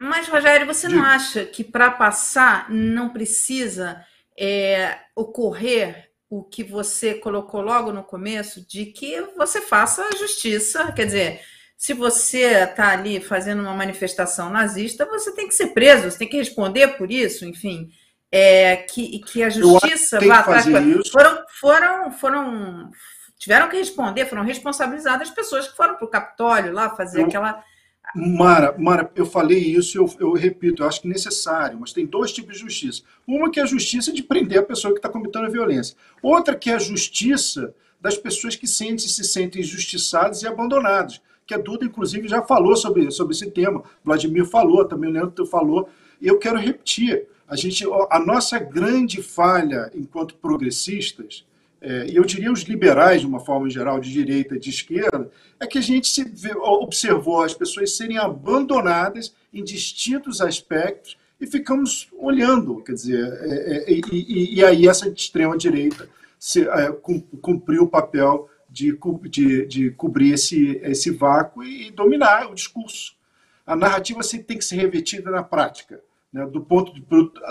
[0.00, 1.00] Mas, Rogério, você Digo.
[1.00, 4.04] não acha que para passar não precisa
[4.38, 10.90] é, ocorrer o que você colocou logo no começo, de que você faça a justiça.
[10.92, 11.40] Quer dizer,
[11.76, 16.28] se você está ali fazendo uma manifestação nazista, você tem que ser preso, você tem
[16.28, 17.88] que responder por isso, enfim.
[18.32, 20.64] É, que, que a justiça vá atrás.
[21.12, 22.90] Foram, foram, foram,
[23.38, 27.26] tiveram que responder, foram responsabilizadas as pessoas que foram para o Capitólio lá fazer eu,
[27.26, 27.62] aquela
[28.14, 32.06] Mara, Mara, eu falei isso, eu, eu repito, eu acho que é necessário, mas tem
[32.06, 33.02] dois tipos de justiça.
[33.26, 35.96] Uma que é a justiça de prender a pessoa que está cometendo a violência.
[36.22, 41.20] Outra que é a justiça das pessoas que sentem, se sentem injustiçadas e abandonadas.
[41.46, 43.82] Que a Duda, inclusive, já falou sobre, sobre esse tema.
[44.04, 45.88] Vladimir falou, também o Leandro falou.
[46.22, 47.26] Eu quero repetir.
[47.48, 51.44] A, gente, a nossa grande falha enquanto progressistas
[51.84, 55.30] é, e eu diria os liberais, de uma forma geral, de direita e de esquerda,
[55.60, 62.08] é que a gente vê, observou as pessoas serem abandonadas em distintos aspectos e ficamos
[62.18, 66.08] olhando, quer dizer, é, é, e, e, e, aí essa extrema-direita
[66.56, 66.90] é,
[67.42, 73.14] cumpriu o papel de, de, de cobrir esse, esse vácuo e dominar o discurso.
[73.66, 76.00] A narrativa tem que ser revertida na prática,
[76.32, 77.04] né, do ponto de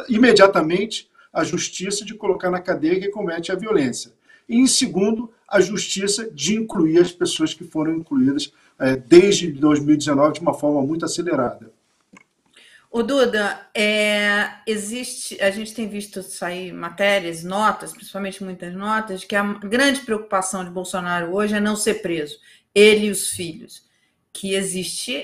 [0.09, 4.11] imediatamente a justiça de colocar na cadeia quem comete a violência.
[4.53, 10.33] E, em segundo, a justiça de incluir as pessoas que foram incluídas é, desde 2019
[10.33, 11.71] de uma forma muito acelerada.
[12.91, 19.35] O Duda, é, existe, a gente tem visto sair matérias, notas, principalmente muitas notas, que
[19.35, 22.37] a grande preocupação de Bolsonaro hoje é não ser preso,
[22.75, 23.91] ele e os filhos.
[24.31, 25.23] Que existe,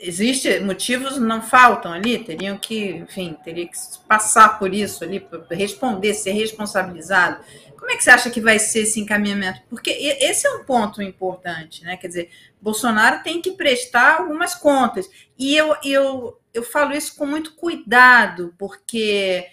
[0.00, 3.76] existe motivos não faltam ali, teriam que, enfim, teria que
[4.08, 7.44] passar por isso ali, responder, ser responsabilizado.
[7.84, 9.60] Como é que você acha que vai ser esse encaminhamento?
[9.68, 11.98] Porque esse é um ponto importante, né?
[11.98, 15.06] Quer dizer, Bolsonaro tem que prestar algumas contas.
[15.38, 19.46] E eu, eu, eu falo isso com muito cuidado, porque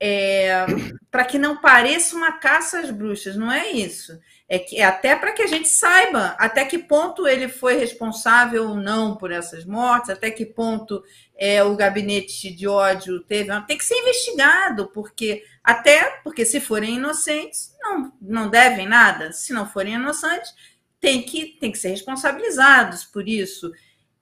[0.00, 0.64] é,
[1.10, 4.18] para que não pareça uma caça às bruxas, não é isso.
[4.48, 8.70] É, que, é até para que a gente saiba até que ponto ele foi responsável
[8.70, 11.04] ou não por essas mortes, até que ponto
[11.36, 13.48] é, o gabinete de ódio teve.
[13.66, 19.32] Tem que ser investigado, porque até porque se forem inocentes, não, não devem nada.
[19.32, 20.52] Se não forem inocentes,
[21.00, 23.70] tem que, tem que ser responsabilizados por isso.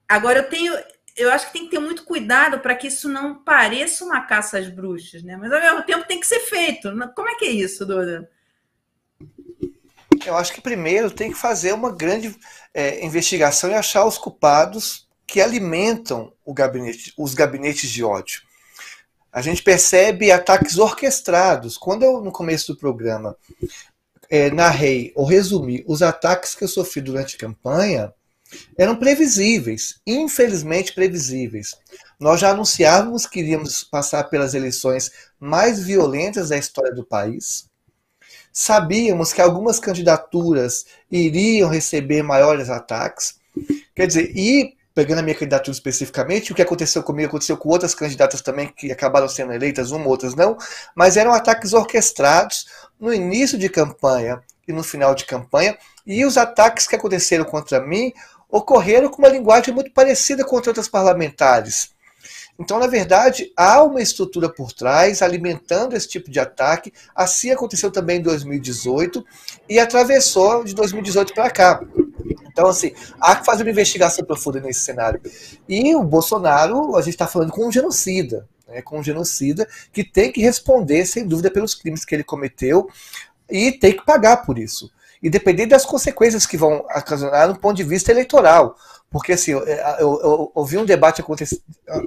[0.07, 0.73] Agora, eu tenho.
[1.19, 4.57] Eu acho que tem que ter muito cuidado para que isso não pareça uma caça
[4.57, 5.35] às bruxas, né?
[5.35, 6.89] Mas ao mesmo tempo tem que ser feito.
[7.13, 8.29] Como é que é isso, Dora?
[10.25, 12.33] Eu acho que primeiro tem que fazer uma grande
[12.73, 18.41] é, investigação e achar os culpados que alimentam gabinete, os gabinetes de ódio.
[19.31, 21.77] A gente percebe ataques orquestrados.
[21.77, 23.35] Quando eu, no começo do programa,
[24.29, 28.13] é, narrei ou resumi os ataques que eu sofri durante a campanha,
[28.77, 31.75] eram previsíveis, infelizmente previsíveis.
[32.19, 37.69] Nós já anunciávamos que iríamos passar pelas eleições mais violentas da história do país.
[38.51, 43.35] Sabíamos que algumas candidaturas iriam receber maiores ataques.
[43.95, 47.95] Quer dizer, e pegando a minha candidatura especificamente, o que aconteceu comigo aconteceu com outras
[47.95, 50.57] candidatas também que acabaram sendo eleitas, uma, outras não,
[50.93, 52.65] mas eram ataques orquestrados
[52.99, 57.79] no início de campanha e no final de campanha, e os ataques que aconteceram contra
[57.79, 58.11] mim
[58.49, 61.91] ocorreram com uma linguagem muito parecida com outras parlamentares.
[62.59, 66.91] Então, na verdade, há uma estrutura por trás alimentando esse tipo de ataque.
[67.15, 69.25] Assim aconteceu também em 2018
[69.69, 71.81] e atravessou de 2018 para cá.
[72.51, 72.91] Então, assim,
[73.21, 75.21] há que fazer uma investigação profunda nesse cenário.
[75.69, 80.03] E o Bolsonaro, a gente está falando com um genocida, né, com um genocida que
[80.03, 82.89] tem que responder, sem dúvida, pelos crimes que ele cometeu
[83.49, 84.91] e tem que pagar por isso.
[85.21, 88.75] Independente das consequências que vão ocasionar no ponto de vista eleitoral.
[89.11, 91.23] Porque assim, eu, eu, ouvi um debate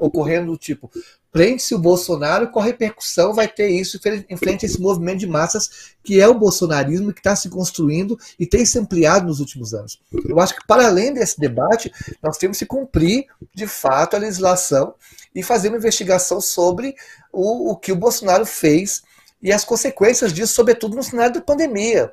[0.01, 0.89] ocorrendo do tipo,
[1.33, 3.99] prende-se o Bolsonaro, qual repercussão vai ter isso
[4.29, 8.17] em frente a esse movimento de massas que é o bolsonarismo que está se construindo
[8.39, 10.01] e tem se ampliado nos últimos anos.
[10.29, 11.93] Eu acho que para além desse debate,
[12.23, 14.95] nós temos que cumprir de fato a legislação
[15.35, 16.95] e fazer uma investigação sobre
[17.33, 19.03] o, o que o Bolsonaro fez
[19.43, 22.13] e as consequências disso, sobretudo no cenário da pandemia.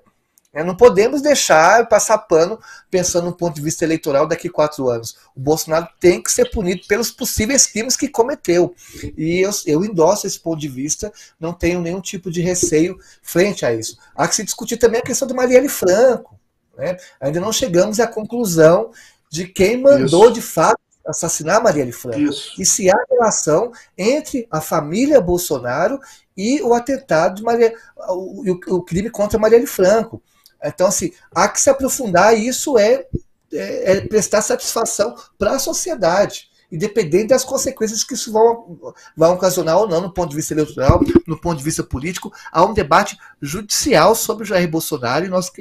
[0.52, 4.90] É, não podemos deixar passar pano pensando no ponto de vista eleitoral daqui a quatro
[4.90, 5.16] anos.
[5.36, 8.74] O Bolsonaro tem que ser punido pelos possíveis crimes que cometeu.
[9.16, 13.64] E eu, eu endosso esse ponto de vista, não tenho nenhum tipo de receio frente
[13.64, 13.98] a isso.
[14.16, 16.40] Há que se discutir também a questão do Marielle Franco.
[16.76, 16.98] Né?
[17.22, 18.92] Ainda não chegamos à conclusão
[19.30, 20.34] de quem mandou isso.
[20.34, 22.20] de fato assassinar Marielle Franco.
[22.20, 22.60] Isso.
[22.60, 26.00] E se há relação entre a família Bolsonaro
[26.36, 27.74] e o atentado de Maria,
[28.10, 30.22] o, o, o crime contra Marielle Franco.
[30.64, 33.06] Então, assim, há que se aprofundar e isso é,
[33.54, 39.78] é, é prestar satisfação para a sociedade, independente das consequências que isso vão, vão ocasionar
[39.78, 42.32] ou não no ponto de vista eleitoral, no ponto de vista político.
[42.52, 45.52] Há um debate judicial sobre o Jair Bolsonaro e nós,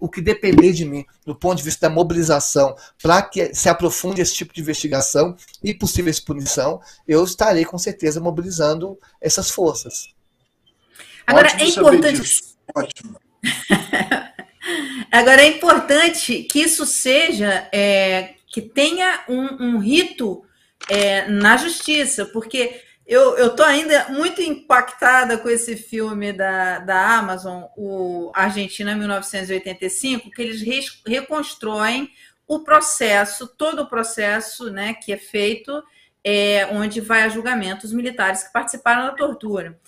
[0.00, 4.20] o que depender de mim, do ponto de vista da mobilização, para que se aprofunde
[4.20, 10.08] esse tipo de investigação e possíveis punição, eu estarei com certeza mobilizando essas forças.
[11.26, 12.56] Agora, Ótimo é importante.
[12.74, 13.16] Ótimo.
[15.10, 20.44] Agora é importante que isso seja é, que tenha um, um rito
[20.88, 27.64] é, na justiça, porque eu, tô ainda muito impactada com esse filme da, da Amazon,
[27.76, 32.10] o Argentina 1985, que eles re, reconstroem
[32.48, 35.82] o processo, todo o processo né, que é feito,
[36.24, 39.78] é, onde vai a julgamento os militares que participaram da tortura.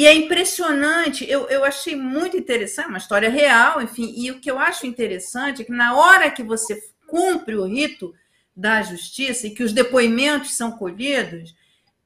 [0.00, 4.50] E é impressionante, eu, eu achei muito interessante, uma história real, enfim, e o que
[4.50, 8.14] eu acho interessante é que na hora que você cumpre o rito
[8.56, 11.54] da justiça e que os depoimentos são colhidos,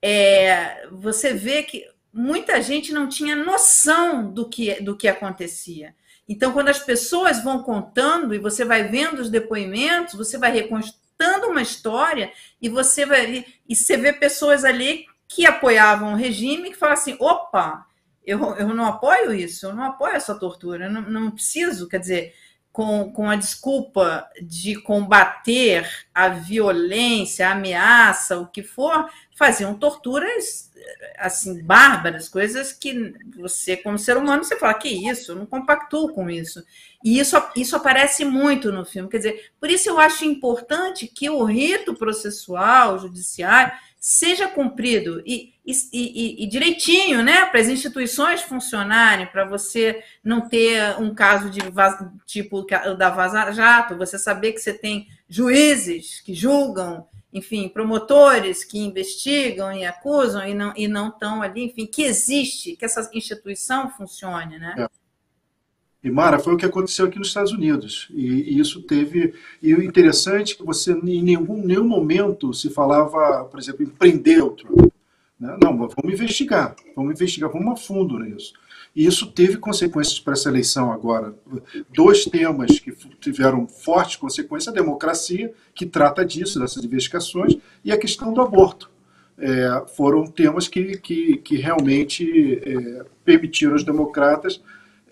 [0.03, 5.95] é, você vê que muita gente não tinha noção do que, do que acontecia.
[6.29, 11.47] Então, quando as pessoas vão contando e você vai vendo os depoimentos, você vai reconstruindo
[11.47, 16.76] uma história e você vai e você vê pessoas ali que apoiavam o regime que
[16.76, 17.87] falam assim: opa,
[18.24, 21.99] eu, eu não apoio isso, eu não apoio essa tortura, eu não, não preciso, quer
[21.99, 22.35] dizer,
[22.72, 30.72] com, com a desculpa de combater a violência, a ameaça, o que for, faziam torturas
[31.18, 36.12] assim bárbaras, coisas que você, como ser humano, você fala que isso, eu não compactuo
[36.12, 36.62] com isso.
[37.03, 39.09] E isso, isso aparece muito no filme.
[39.09, 43.72] Quer dizer, por isso eu acho importante que o rito processual, judiciário,
[44.05, 47.47] seja cumprido e, e, e, e direitinho, né?
[47.47, 51.61] Para as instituições funcionarem, para você não ter um caso de
[52.27, 52.67] tipo
[52.99, 59.73] da Vaza Jato, você saber que você tem juízes que julgam, enfim, promotores que investigam
[59.73, 64.59] e acusam e não e não estão ali, enfim, que existe, que essa instituição funcione,
[64.59, 64.75] né?
[64.81, 65.04] É.
[66.05, 68.09] E Mara, foi o que aconteceu aqui nos Estados Unidos.
[68.11, 69.33] E, e isso teve.
[69.63, 73.89] E o interessante é que você, em nenhum, nenhum momento, se falava, por exemplo, em
[73.89, 74.93] prender o Trump.
[75.41, 75.57] Né?
[75.63, 78.53] Não, vamos investigar, vamos investigar, vamos a fundo nisso.
[78.95, 81.35] E isso teve consequências para essa eleição agora.
[81.93, 87.97] Dois temas que tiveram fortes consequências: a democracia, que trata disso, dessas investigações, e a
[87.97, 88.93] questão do aborto.
[89.37, 94.61] É, foram temas que, que, que realmente é, permitiram aos democratas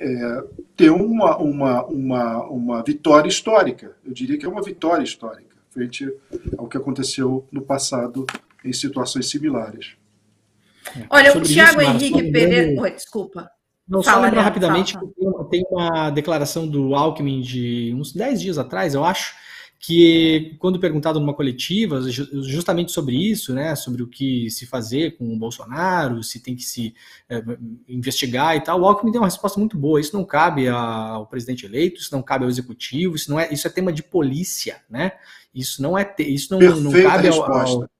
[0.03, 0.44] é,
[0.76, 3.96] ter uma, uma, uma, uma vitória histórica.
[4.05, 6.12] Eu diria que é uma vitória histórica, frente
[6.59, 8.26] ao que aconteceu no passado
[8.64, 9.94] em situações similares.
[11.09, 12.80] Olha, Sobre o Tiago Henrique Pereira.
[12.80, 13.48] Oi, desculpa.
[13.88, 15.07] Não, fala, só lembrar rapidamente fala.
[15.07, 19.34] que tem uma declaração do Alckmin de uns 10 dias atrás, eu acho,
[19.85, 25.35] que quando perguntado numa coletiva justamente sobre isso, né, sobre o que se fazer com
[25.35, 26.95] o Bolsonaro, se tem que se
[27.28, 27.43] é,
[27.89, 30.01] investigar e tal, o Alckmin deu uma resposta muito boa.
[30.01, 33.66] Isso não cabe ao presidente eleito, isso não cabe ao executivo, isso não é, isso
[33.66, 35.12] é tema de polícia, né?
[35.53, 37.91] Isso não é, isso não, não cabe ao, ao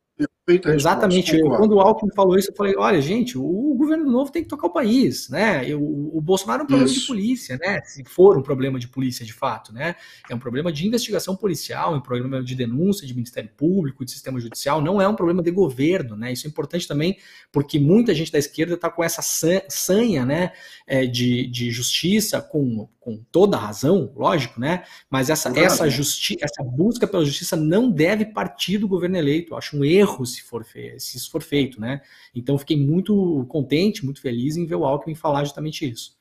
[0.49, 1.37] Exatamente.
[1.37, 4.49] Eu, quando o Alckmin falou isso, eu falei: olha, gente, o governo novo tem que
[4.49, 5.69] tocar o país, né?
[5.69, 7.01] Eu, o Bolsonaro é um problema isso.
[7.01, 7.81] de polícia, né?
[7.85, 9.95] Se for um problema de polícia de fato, né?
[10.29, 14.11] É um problema de investigação policial, é um problema de denúncia de Ministério Público, de
[14.11, 16.33] sistema judicial, não é um problema de governo, né?
[16.33, 17.19] Isso é importante também,
[17.53, 19.23] porque muita gente da esquerda está com essa
[19.69, 20.53] sanha, né?
[20.89, 24.83] É, de, de justiça, com, com toda a razão, lógico, né?
[25.09, 29.53] Mas essa, essa, justi essa busca pela justiça não deve partir do governo eleito.
[29.53, 32.01] Eu acho um erro se, for se isso for feito, né?
[32.35, 36.21] Então fiquei muito contente, muito feliz em ver o Alckmin falar justamente isso.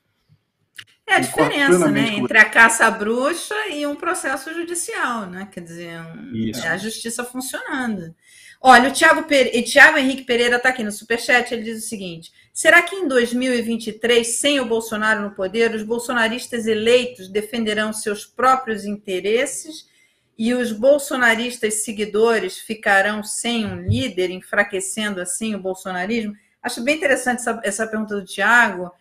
[1.07, 5.49] É a diferença, né, entre a caça à bruxa e um processo judicial, né?
[5.51, 8.15] Quer dizer, um, é a justiça funcionando.
[8.61, 9.61] Olha, o Thiago, Pere...
[9.63, 14.25] Thiago Henrique Pereira está aqui no Superchat, ele diz o seguinte: será que em 2023,
[14.25, 19.89] sem o Bolsonaro no poder, os bolsonaristas eleitos defenderão seus próprios interesses
[20.41, 26.33] e os bolsonaristas seguidores ficarão sem um líder, enfraquecendo assim o bolsonarismo?
[26.63, 28.91] Acho bem interessante essa, essa pergunta do Tiago,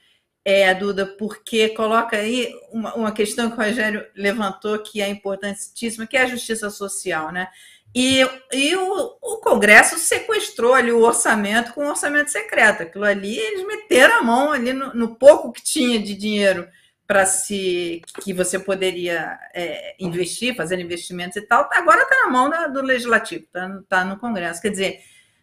[0.45, 6.07] é, Duda, porque coloca aí uma, uma, questão que o Rogério levantou que é importantíssima,
[6.07, 7.49] que é a justiça social, né?
[7.95, 8.20] E,
[8.53, 12.82] e o, o Congresso sequestrou ali o orçamento com o orçamento secreto.
[12.82, 16.68] Aquilo ali, eles meteram a mão ali no, no pouco que tinha de dinheiro
[17.11, 22.49] para se que você poderia é, investir, fazer investimentos e tal, agora está na mão
[22.49, 24.63] da, do legislativo, está tá no Congresso.
[24.63, 25.01] Quer dizer,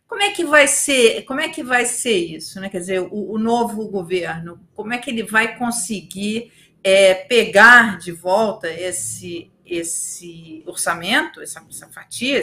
[0.07, 2.69] como é que vai ser, como é que vai ser isso, né?
[2.69, 8.13] Quer dizer, o, o novo governo, como é que ele vai conseguir é, pegar de
[8.13, 12.41] volta esse esse orçamento, essa, essa fatia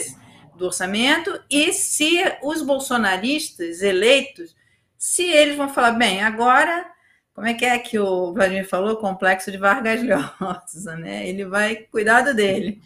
[0.55, 4.55] do orçamento, e se os bolsonaristas eleitos,
[4.99, 6.93] se eles vão falar, bem, agora
[7.35, 8.97] como é que é que o Vladimir falou?
[8.97, 10.01] Complexo de Vargas
[10.41, 11.28] Llosa, né?
[11.28, 12.80] Ele vai cuidado dele.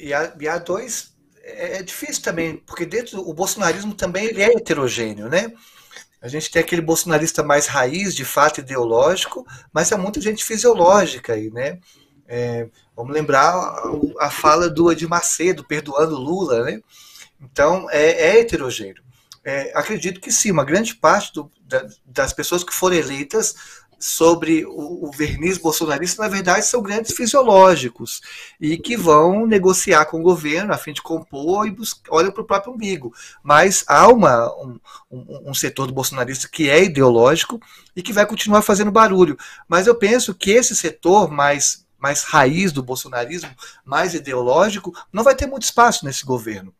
[0.00, 4.42] E a, e a dois é, é difícil também, porque dentro o bolsonarismo também ele
[4.42, 5.52] é heterogêneo, né?
[6.20, 11.34] A gente tem aquele bolsonarista mais raiz, de fato ideológico, mas é muita gente fisiológica
[11.34, 11.78] aí, né?
[12.26, 13.82] É, vamos lembrar a,
[14.20, 16.80] a, fala do Edir Macedo, perdoando Lula, né?
[17.40, 19.02] Então, é, é heterogêneo.
[19.44, 23.54] É, acredito que sim, uma grande parte do, da, das pessoas que foram eleitas
[24.02, 28.20] sobre o, o, verniz bolsonarista, na verdade, são grandes fisiológicos
[28.60, 31.76] e que vão negociar com o governo a fim de compor e
[32.10, 33.14] olham para o próprio umbigo.
[33.44, 37.60] Mas há uma, um, um, um, setor do bolsonarista que é ideológico
[37.94, 39.38] e que vai continuar fazendo barulho.
[39.68, 43.50] Mas eu penso que esse setor mais, mais raiz do bolsonarismo,
[43.84, 46.74] mais ideológico, não vai ter muito espaço nesse governo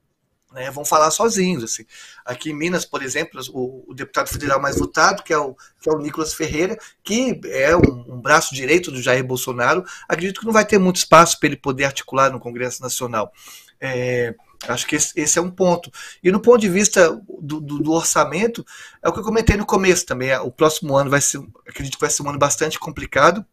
[0.53, 1.65] né, vão falar sozinhos.
[1.65, 1.85] Assim.
[2.25, 5.89] Aqui em Minas, por exemplo, o, o, deputado federal mais votado, que é o, que
[5.89, 10.47] é o Nicolas Ferreira, que é um, um, braço direito do Jair Bolsonaro, acredito que
[10.47, 13.33] não vai ter muito espaço para ele poder articular no Congresso Nacional.
[13.81, 14.35] É,
[14.69, 15.91] acho que esse, esse, é um ponto.
[16.23, 18.65] E no ponto de vista do, do, do, orçamento,
[19.03, 20.31] é o que eu comentei no começo também.
[20.31, 23.45] É, o próximo ano vai ser, acredito que vai ser um ano bastante complicado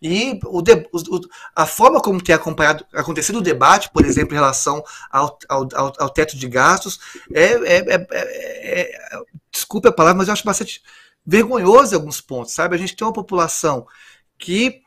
[0.00, 1.20] e o, o,
[1.54, 5.92] a forma como tem acompanhado, acontecido o debate, por exemplo, em relação ao, ao, ao,
[5.98, 6.98] ao teto de gastos,
[7.32, 10.82] é, é, é, é, é desculpe a palavra, mas eu acho bastante
[11.24, 12.74] vergonhoso em alguns pontos, sabe?
[12.74, 13.86] A gente tem uma população
[14.38, 14.80] que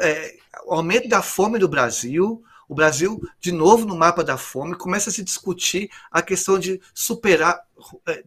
[0.00, 4.76] é, o aumento da fome do Brasil, o Brasil, de novo no mapa da fome,
[4.76, 7.60] começa a se discutir a questão de superar,
[8.06, 8.22] é,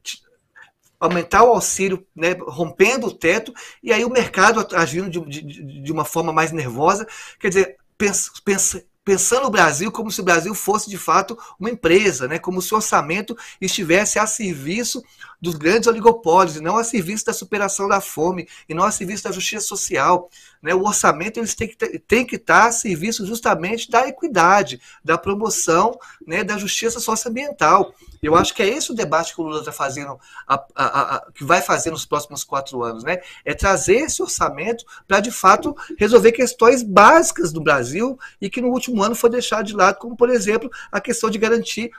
[1.03, 5.91] aumentar o auxílio, né, rompendo o teto, e aí o mercado agindo de, de, de
[5.91, 7.05] uma forma mais nervosa.
[7.39, 11.69] Quer dizer, pensa, pensa, pensando o Brasil como se o Brasil fosse de fato uma
[11.69, 12.39] empresa, né?
[12.39, 15.03] como se o orçamento estivesse a serviço
[15.43, 19.25] dos grandes oligopólios, e não a serviço da superação da fome, e não a serviço
[19.25, 20.29] da justiça social.
[20.61, 20.73] Né?
[20.73, 25.99] O orçamento eles tem, que tem que estar a serviço justamente da equidade, da promoção
[26.25, 27.93] né, da justiça socioambiental.
[28.21, 31.31] Eu acho que é esse o debate que o Lula está fazendo, a, a, a,
[31.33, 33.17] que vai fazer nos próximos quatro anos, né?
[33.43, 38.69] É trazer esse orçamento para, de fato, resolver questões básicas do Brasil e que no
[38.69, 41.91] último ano foi deixado de lado, como, por exemplo, a questão de garantir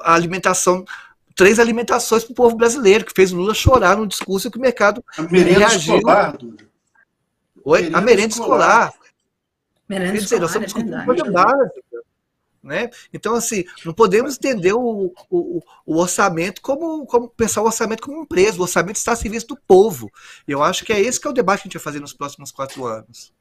[0.00, 0.84] a alimentação
[1.34, 4.60] três alimentações para o povo brasileiro, que fez o Lula chorar no discurso que o
[4.60, 5.96] mercado a merenda reagiu.
[5.96, 6.36] Escolar,
[7.64, 7.80] Oi?
[7.80, 8.88] Merenda a merenda escolar.
[8.88, 8.94] escolar.
[9.88, 12.00] Merenda Quer dizer, escolar, nós estamos é discutindo coisa básica.
[12.62, 12.90] Né?
[13.12, 18.22] Então, assim, não podemos entender o, o, o, orçamento como, como pensar o orçamento como
[18.22, 18.58] empresa.
[18.58, 20.10] O orçamento está a serviço do povo.
[20.46, 22.00] E eu acho que é esse que é o debate que a gente vai fazer
[22.00, 23.32] nos próximos quatro anos.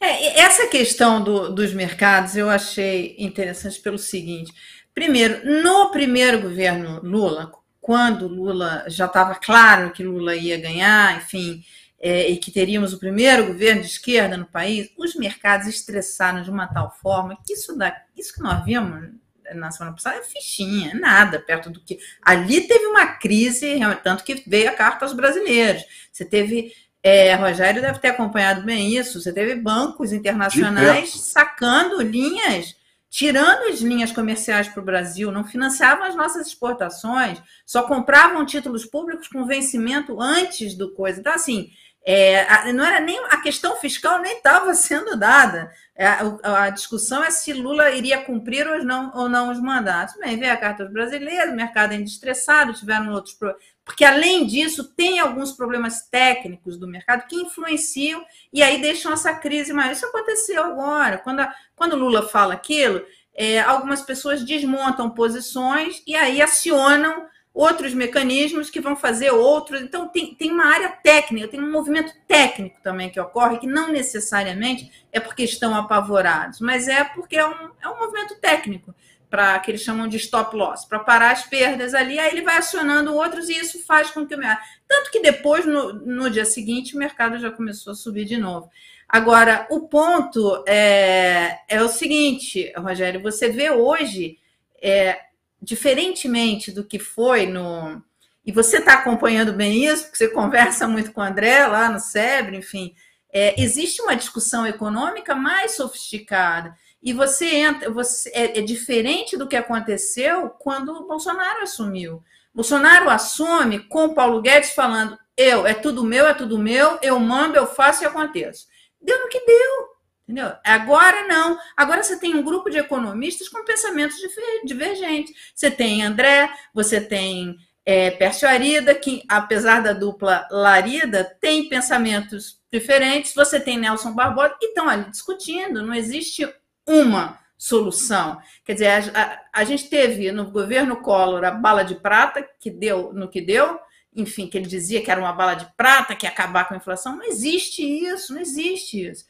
[0.00, 4.52] É, essa questão do, dos mercados eu achei interessante pelo seguinte:
[4.94, 11.62] primeiro, no primeiro governo Lula, quando Lula já estava claro que Lula ia ganhar, enfim,
[11.98, 16.50] é, e que teríamos o primeiro governo de esquerda no país, os mercados estressaram de
[16.50, 19.10] uma tal forma que isso, da, isso que nós vimos
[19.54, 21.98] na semana passada é fichinha, é nada perto do que.
[22.22, 25.82] Ali teve uma crise, tanto que veio a carta aos brasileiros.
[26.12, 26.72] Você teve.
[27.02, 29.20] É, Rogério deve ter acompanhado bem isso.
[29.20, 32.76] Você teve bancos internacionais sacando linhas,
[33.08, 38.84] tirando as linhas comerciais para o Brasil, não financiavam as nossas exportações, só compravam títulos
[38.84, 41.20] públicos com vencimento antes do coisa.
[41.20, 41.70] Então, assim,
[42.02, 45.70] é, a, não era nem a questão fiscal nem estava sendo dada.
[45.94, 50.16] É, a, a, discussão é se Lula iria cumprir ou não, ou não os mandatos.
[50.18, 53.62] Bem, veio a carta dos brasileiros, o mercado ainda estressado, tiveram outros problemas.
[53.90, 59.34] Porque, além disso, tem alguns problemas técnicos do mercado que influenciam e aí deixam essa
[59.34, 59.90] crise maior.
[59.90, 61.18] Isso aconteceu agora.
[61.18, 67.92] Quando, a, quando Lula fala aquilo, é, algumas pessoas desmontam posições e aí acionam outros
[67.92, 69.80] mecanismos que vão fazer outros.
[69.80, 73.90] Então, tem, tem uma área técnica, tem um movimento técnico também que ocorre, que não
[73.90, 78.94] necessariamente é porque estão apavorados, mas é porque é um, é um movimento técnico,
[79.30, 82.58] para que eles chamam de stop loss, para parar as perdas ali, aí ele vai
[82.58, 84.66] acionando outros e isso faz com que o mercado.
[84.88, 88.68] Tanto que depois, no, no dia seguinte, o mercado já começou a subir de novo.
[89.08, 94.38] Agora, o ponto é, é o seguinte, Rogério, você vê hoje.
[94.82, 98.02] É, diferentemente do que foi no.
[98.44, 102.00] E você está acompanhando bem isso, porque você conversa muito com o André lá no
[102.00, 102.94] SEBRE, enfim.
[103.32, 106.74] É, existe uma discussão econômica mais sofisticada.
[107.02, 112.22] E você entra, você, é, é diferente do que aconteceu quando o Bolsonaro assumiu.
[112.54, 117.56] Bolsonaro assume com Paulo Guedes falando: eu, é tudo meu, é tudo meu, eu mando,
[117.56, 118.66] eu faço e aconteço.
[119.00, 119.90] Deu no que deu.
[120.28, 120.52] Entendeu?
[120.64, 121.58] Agora não.
[121.76, 124.16] Agora você tem um grupo de economistas com pensamentos
[124.64, 125.34] divergentes.
[125.54, 132.60] Você tem André, você tem é, Pércio Arida, que, apesar da dupla Larida, tem pensamentos
[132.70, 133.34] diferentes.
[133.34, 135.82] Você tem Nelson Barbosa, e estão ali discutindo.
[135.82, 136.46] Não existe
[136.90, 138.40] uma solução.
[138.64, 142.70] Quer dizer, a, a, a gente teve no governo Collor a bala de prata, que
[142.70, 143.78] deu no que deu,
[144.16, 146.78] enfim, que ele dizia que era uma bala de prata, que ia acabar com a
[146.78, 147.16] inflação.
[147.16, 149.24] Não existe isso, não existe isso.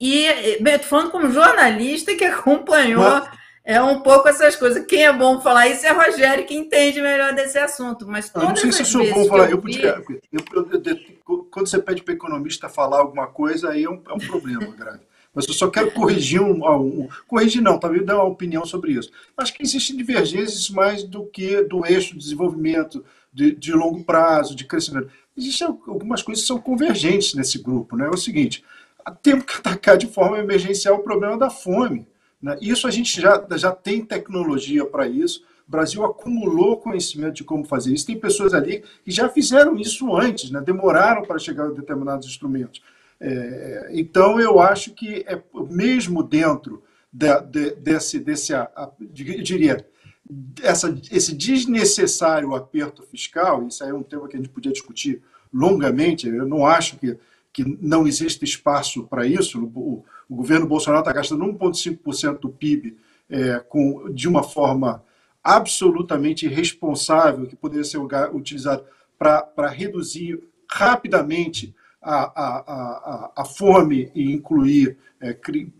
[0.00, 3.30] E, estou falando como jornalista que acompanhou mas...
[3.64, 4.84] é um pouco essas coisas.
[4.84, 8.06] Quem é bom falar isso é Rogério, que entende melhor desse assunto.
[8.06, 9.50] Mas eu não sei se eu sou bom falar.
[9.50, 10.02] Eu, podia,
[10.32, 14.12] eu, eu, quando você pede para o economista falar alguma coisa, aí é um, é
[14.12, 15.00] um problema grave.
[15.36, 19.10] Mas eu só quero corrigir um, um, corrigir não, talvez dar uma opinião sobre isso.
[19.36, 24.56] Acho que existem divergências mais do que do eixo de desenvolvimento de, de longo prazo,
[24.56, 25.10] de crescimento.
[25.36, 27.94] Existem algumas coisas que são convergentes nesse grupo.
[27.96, 28.06] Né?
[28.06, 28.64] É o seguinte:
[29.22, 32.08] temos que atacar de forma emergencial o problema da fome.
[32.40, 32.56] Né?
[32.62, 35.44] Isso a gente já, já tem tecnologia para isso.
[35.68, 38.06] O Brasil acumulou conhecimento de como fazer isso.
[38.06, 40.62] Tem pessoas ali que já fizeram isso antes, né?
[40.62, 42.80] demoraram para chegar a determinados instrumentos.
[43.20, 45.40] É, então, eu acho que, é,
[45.70, 49.86] mesmo dentro de, de, desse, desse a, a, diria,
[50.62, 55.22] essa, esse desnecessário aperto fiscal, isso aí é um tema que a gente podia discutir
[55.52, 57.16] longamente, eu não acho que,
[57.52, 59.64] que não existe espaço para isso.
[59.74, 62.96] O, o, governo Bolsonaro está gastando 1,5% do PIB
[63.30, 65.02] é, com, de uma forma
[65.42, 68.84] absolutamente irresponsável, que poderia ser utilizado
[69.16, 71.74] para reduzir rapidamente
[72.06, 75.72] a, a, a, a, fome e incluir, é, cri,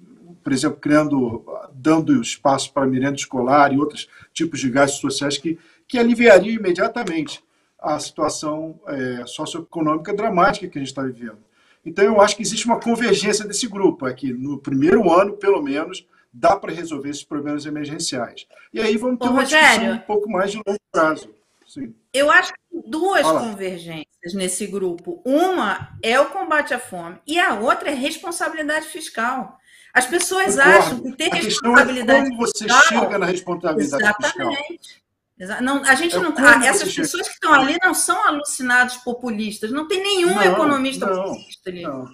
[0.43, 5.57] por exemplo, criando, dando espaço para merenda escolar e outros tipos de gastos sociais que,
[5.87, 7.45] que aliviariam imediatamente
[7.79, 11.39] a situação é, socioeconômica dramática que a gente está vivendo.
[11.85, 15.63] Então, eu acho que existe uma convergência desse grupo, é que no primeiro ano, pelo
[15.63, 18.49] menos, dá para resolver esses problemas emergenciais.
[18.73, 21.31] E aí vamos ter Ô, uma Rogério, discussão um pouco mais de longo prazo.
[21.65, 21.95] Sim.
[22.13, 25.23] Eu acho que duas convergências nesse grupo.
[25.25, 29.59] Uma é o combate à fome e a outra é responsabilidade fiscal.
[29.93, 30.79] As pessoas Concordo.
[30.79, 34.79] acham que ter a responsabilidade é como você fiscal, chega na responsabilidade exatamente.
[34.79, 35.63] fiscal.
[35.63, 36.65] Não, a gente é não tá.
[36.67, 39.71] Essas pessoas que estão ali não são alucinados populistas.
[39.71, 41.83] Não tem nenhum não, economista não, populista ali.
[41.83, 42.09] Não.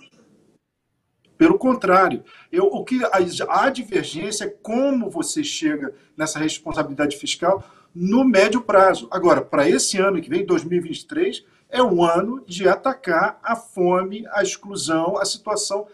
[1.38, 7.64] Pelo contrário, eu, o que a, a divergência é como você chega nessa responsabilidade fiscal
[7.94, 9.08] no médio prazo.
[9.10, 14.42] Agora, para esse ano que vem, 2023, é o ano de atacar a fome, a
[14.42, 15.88] exclusão, a situação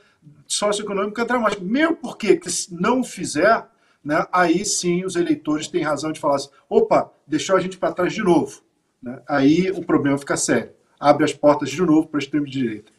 [0.46, 1.62] socioeconômica dramática.
[1.62, 3.64] Mesmo porque, se não fizer,
[4.04, 7.92] né, aí sim os eleitores têm razão de falar assim: opa, deixou a gente para
[7.94, 8.60] trás de novo.
[9.00, 9.22] Né?
[9.28, 10.72] Aí o problema fica sério.
[10.98, 12.90] Abre as portas de novo para a extrema-direita.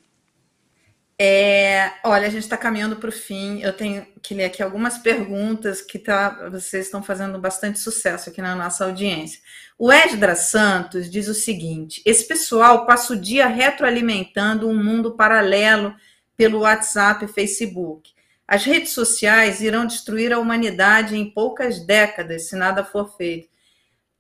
[1.22, 3.62] É, olha, a gente está caminhando para o fim.
[3.62, 8.42] Eu tenho que ler aqui algumas perguntas que tá, vocês estão fazendo bastante sucesso aqui
[8.42, 9.42] na nossa audiência.
[9.78, 15.94] O Esdra Santos diz o seguinte: esse pessoal passa o dia retroalimentando um mundo paralelo
[16.38, 18.14] pelo WhatsApp e Facebook.
[18.48, 23.50] As redes sociais irão destruir a humanidade em poucas décadas, se nada for feito.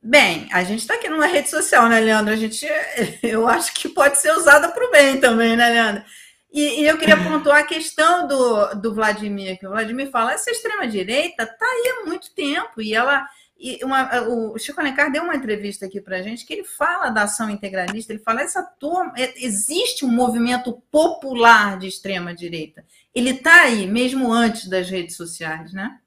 [0.02, 2.34] Bem, a gente está aqui numa rede social, né, Leandro?
[2.34, 2.66] A gente,
[3.24, 6.04] eu acho que pode ser usada para o bem também, né, Leandro?
[6.52, 10.50] E, e, eu queria pontuar a questão do, do Vladimir, que o Vladimir fala, essa
[10.50, 13.26] extrema-direita está aí há muito tempo, e ela.
[13.62, 17.24] E uma, o Chico Alencar deu uma entrevista aqui para gente que ele fala da
[17.24, 23.32] ação integralista, ele fala essa turma, é, existe um movimento popular de extrema direita ele
[23.32, 25.97] está aí, mesmo antes das redes sociais, né?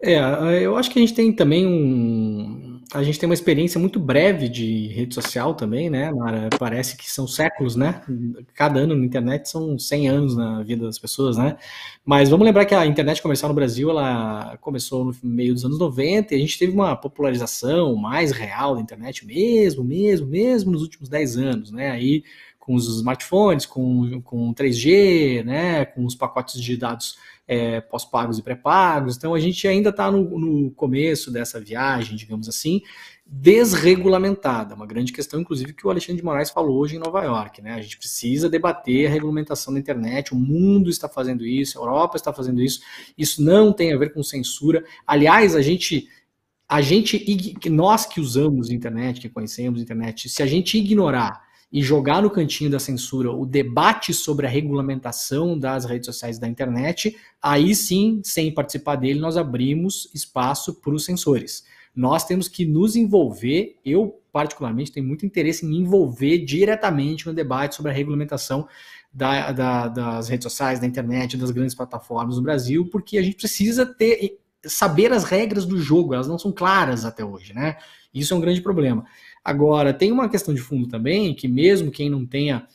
[0.00, 0.18] É,
[0.62, 2.73] eu acho que a gente tem também um.
[2.94, 6.48] A gente tem uma experiência muito breve de rede social também, né, Mara?
[6.56, 8.00] Parece que são séculos, né?
[8.54, 11.56] Cada ano na internet são 100 anos na vida das pessoas, né?
[12.06, 15.80] Mas vamos lembrar que a internet comercial no Brasil, ela começou no meio dos anos
[15.80, 20.82] 90 e a gente teve uma popularização mais real da internet mesmo, mesmo, mesmo nos
[20.82, 21.90] últimos 10 anos, né?
[21.90, 22.22] Aí
[22.60, 28.42] com os smartphones, com, com 3G, né, com os pacotes de dados é, pós-pagos e
[28.42, 29.16] pré-pagos.
[29.16, 32.82] Então a gente ainda está no, no, começo dessa viagem, digamos assim,
[33.26, 34.74] desregulamentada.
[34.74, 37.62] Uma grande questão, inclusive, que o Alexandre de Moraes falou hoje em Nova York.
[37.62, 37.74] Né?
[37.74, 42.16] A gente precisa debater a regulamentação da internet, o mundo está fazendo isso, a Europa
[42.16, 42.80] está fazendo isso.
[43.16, 44.84] Isso não tem a ver com censura.
[45.06, 46.08] Aliás, a gente
[46.66, 47.22] a gente,
[47.68, 51.43] nós que usamos internet, que conhecemos internet, se a gente ignorar
[51.74, 56.46] e jogar no cantinho da censura o debate sobre a regulamentação das redes sociais da
[56.46, 61.64] internet, aí sim, sem participar dele, nós abrimos espaço para os censores.
[61.92, 67.34] Nós temos que nos envolver, eu particularmente tenho muito interesse em me envolver diretamente no
[67.34, 68.68] debate sobre a regulamentação
[69.12, 73.36] da, da, das redes sociais, da internet, das grandes plataformas no Brasil, porque a gente
[73.36, 77.76] precisa ter saber as regras do jogo, elas não são claras até hoje, né?
[78.14, 79.04] Isso é um grande problema.
[79.44, 82.66] Agora, tem uma questão de fundo também, que mesmo quem não tenha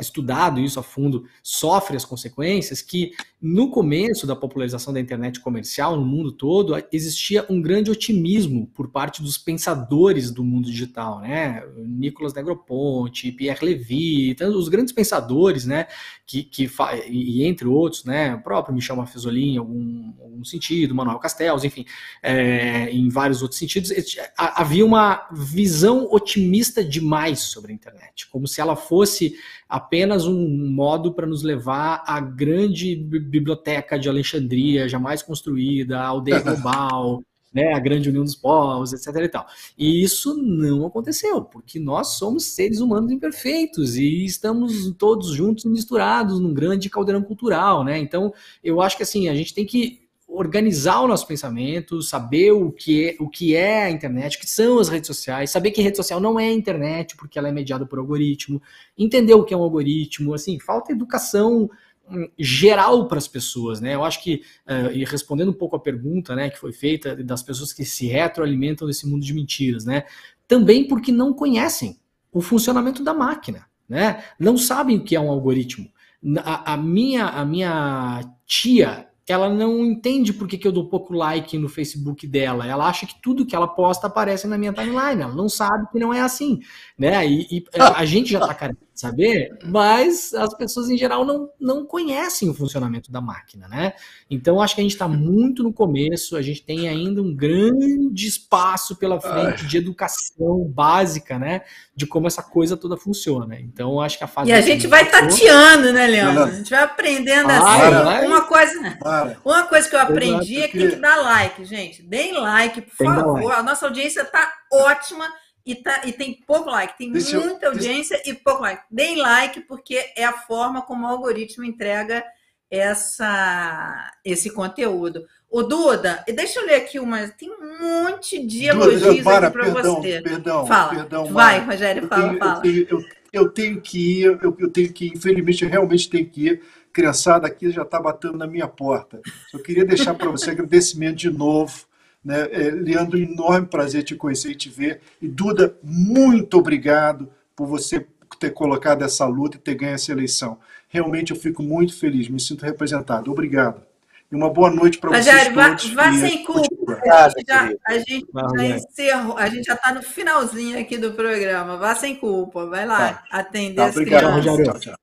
[0.00, 5.96] estudado isso a fundo, sofre as consequências, que no começo da popularização da internet comercial
[5.96, 11.62] no mundo todo, existia um grande otimismo por parte dos pensadores do mundo digital, né?
[11.76, 15.86] Nicolas Negroponte, Pierre Levy, então, os grandes pensadores, né?
[16.24, 16.70] Que, que
[17.08, 18.36] e entre outros, né?
[18.36, 21.84] O próprio Michel Maffezolin em algum, algum sentido, Manuel Castells, enfim,
[22.22, 23.92] é, em vários outros sentidos,
[24.36, 29.36] havia uma visão otimista demais sobre a internet, como se ela fosse
[29.72, 36.40] apenas um modo para nos levar à grande biblioteca de Alexandria, jamais construída, a aldeia
[36.44, 37.22] global,
[37.54, 39.16] né, a grande união dos povos, etc.
[39.16, 39.46] E, tal.
[39.78, 46.38] e isso não aconteceu, porque nós somos seres humanos imperfeitos e estamos todos juntos misturados
[46.38, 47.98] num grande caldeirão cultural, né?
[47.98, 48.30] Então,
[48.62, 50.01] eu acho que assim, a gente tem que
[50.34, 54.48] organizar o nosso pensamento, saber o que, é, o que é a internet, o que
[54.48, 57.52] são as redes sociais, saber que rede social não é a internet, porque ela é
[57.52, 58.60] mediada por algoritmo,
[58.96, 61.68] entender o que é um algoritmo, assim, falta educação
[62.08, 63.94] hum, geral para as pessoas, né?
[63.94, 67.42] Eu acho que, uh, e respondendo um pouco a pergunta, né, que foi feita das
[67.42, 70.04] pessoas que se retroalimentam desse mundo de mentiras, né?
[70.48, 71.98] Também porque não conhecem
[72.32, 74.24] o funcionamento da máquina, né?
[74.38, 75.90] Não sabem o que é um algoritmo.
[76.38, 81.14] A, a minha, a minha tia, ela não entende por que, que eu dou pouco
[81.14, 82.66] like no Facebook dela.
[82.66, 85.22] Ela acha que tudo que ela posta aparece na minha timeline.
[85.22, 86.60] Ela não sabe que não é assim,
[86.98, 87.26] né?
[87.26, 91.48] E, e a gente já tá carente de saber, mas as pessoas em geral não,
[91.58, 93.94] não conhecem o funcionamento da máquina, né?
[94.30, 96.36] Então acho que a gente está muito no começo.
[96.36, 101.62] A gente tem ainda um grande espaço pela frente de educação básica, né?
[101.96, 103.58] De como essa coisa toda funciona.
[103.58, 106.44] Então acho que a fase e a gente vai tateando, né, Leandro?
[106.44, 108.26] A gente vai aprendendo ah, assim.
[108.26, 108.98] Uma coisa.
[109.44, 112.02] Uma coisa que eu aprendi é que tem que dar like, gente.
[112.02, 113.42] Deem like, por tem favor.
[113.42, 113.60] Like.
[113.60, 115.26] A nossa audiência está ótima
[115.64, 116.96] e, tá, e tem pouco like.
[116.98, 118.30] Tem deixa muita eu, audiência deixa...
[118.30, 118.82] e pouco like.
[118.90, 122.24] Deem like, porque é a forma como o algoritmo entrega
[122.70, 125.26] essa, esse conteúdo.
[125.50, 127.28] O Duda, deixa eu ler aqui uma.
[127.28, 130.22] Tem um monte de elogios para, aqui para você.
[130.22, 130.94] Perdão, fala.
[130.94, 131.26] perdão.
[131.26, 132.56] Vai, Rogério, fala, eu tenho, fala.
[132.56, 136.08] Eu tenho, eu, eu tenho que ir, eu, eu tenho que ir, infelizmente, eu realmente
[136.08, 136.62] tenho que ir
[136.92, 139.20] criançada aqui já está batendo na minha porta.
[139.52, 141.86] Eu queria deixar para você agradecimento de novo.
[142.24, 142.48] Né?
[142.52, 145.00] É, Leandro, enorme prazer te conhecer e te ver.
[145.20, 148.06] E Duda, muito obrigado por você
[148.38, 150.58] ter colocado essa luta e ter ganho essa eleição.
[150.88, 153.30] Realmente eu fico muito feliz, me sinto representado.
[153.30, 153.82] Obrigado.
[154.30, 155.90] E uma boa noite para vocês Rogério, todos.
[155.90, 157.00] Vá, vá sem culpa.
[157.04, 161.12] A gente já, a gente já encerrou, a gente já está no finalzinho aqui do
[161.12, 161.76] programa.
[161.76, 163.24] Vá sem culpa, vai lá tá.
[163.30, 164.80] atender tá, as obrigado, crianças.
[164.80, 164.94] Tchau.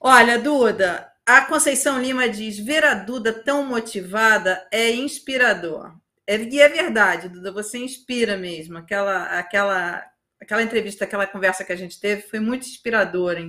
[0.00, 5.94] Olha, Duda, a Conceição Lima diz: ver a Duda tão motivada é inspirador.
[6.26, 8.78] É, e é verdade, Duda, você inspira mesmo.
[8.78, 10.04] Aquela, aquela,
[10.40, 13.40] aquela entrevista, aquela conversa que a gente teve foi muito inspiradora.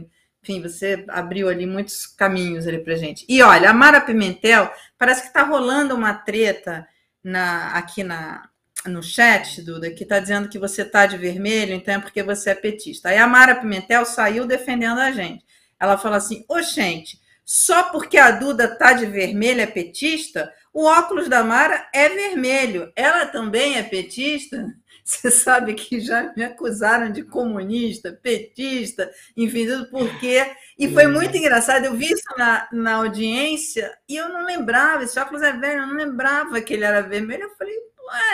[0.43, 3.25] Enfim, você abriu ali muitos caminhos ali pra gente.
[3.27, 6.87] E olha, a Mara Pimentel, parece que está rolando uma treta
[7.23, 8.47] na, aqui na,
[8.85, 12.51] no chat, Duda, que está dizendo que você está de vermelho, então é porque você
[12.51, 13.09] é petista.
[13.09, 15.43] Aí a Mara Pimentel saiu defendendo a gente.
[15.79, 20.83] Ela fala assim: ô, gente, só porque a Duda tá de vermelho é petista, o
[20.83, 22.91] óculos da Mara é vermelho.
[22.95, 24.75] Ela também é petista?
[25.05, 30.43] Você sabe que já me acusaram de comunista, petista, enfim, tudo porque.
[30.77, 31.85] E foi muito engraçado.
[31.85, 35.03] Eu vi isso na, na audiência e eu não lembrava.
[35.03, 37.43] Esse óculos é velho, eu não lembrava que ele era vermelho.
[37.43, 37.75] Eu falei,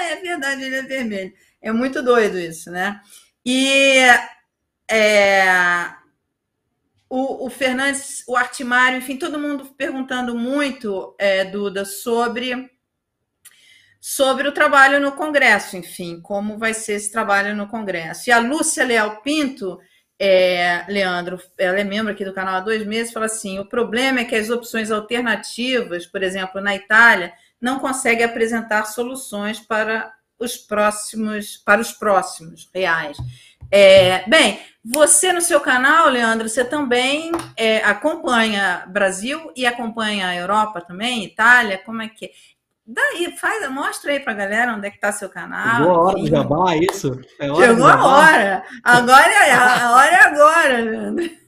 [0.09, 1.33] é verdade, ele é vermelho.
[1.61, 3.01] É muito doido isso, né?
[3.45, 3.99] E
[4.89, 5.93] é,
[7.11, 12.71] o, o Fernandes, o Artimário, enfim, todo mundo perguntando muito, é, Duda, sobre,
[13.99, 18.29] sobre o trabalho no Congresso, enfim, como vai ser esse trabalho no Congresso.
[18.29, 19.77] E a Lúcia Leal Pinto,
[20.17, 24.21] é, Leandro, ela é membro aqui do canal há dois meses, fala assim: o problema
[24.21, 30.55] é que as opções alternativas, por exemplo, na Itália, não conseguem apresentar soluções para os
[30.55, 33.17] próximos, para os próximos reais.
[33.71, 40.35] É, bem, você no seu canal, Leandro, você também é, acompanha Brasil e acompanha a
[40.35, 42.29] Europa também, Itália, como é que é?
[42.85, 45.77] Daí, faz, mostra aí pra galera onde é que tá seu canal.
[45.77, 47.21] Chegou a hora do jabá, isso?
[47.39, 48.63] É hora Chegou a hora.
[48.83, 51.29] Agora é a hora é agora, Leandro.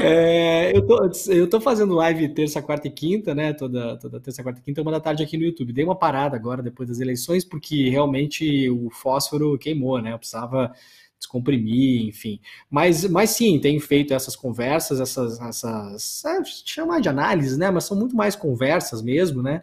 [0.00, 0.47] É,
[0.78, 3.52] eu, tô, eu tô fazendo live terça, quarta e quinta, né?
[3.52, 5.72] Toda, toda terça, quarta e quinta, uma da tarde aqui no YouTube.
[5.72, 10.12] Dei uma parada agora depois das eleições, porque realmente o fósforo queimou, né?
[10.12, 10.72] Eu precisava
[11.18, 12.40] descomprimir, enfim.
[12.70, 17.70] Mas, mas sim, tenho feito essas conversas, essas, essas é, chamar de análise, né?
[17.70, 19.62] Mas são muito mais conversas mesmo, né?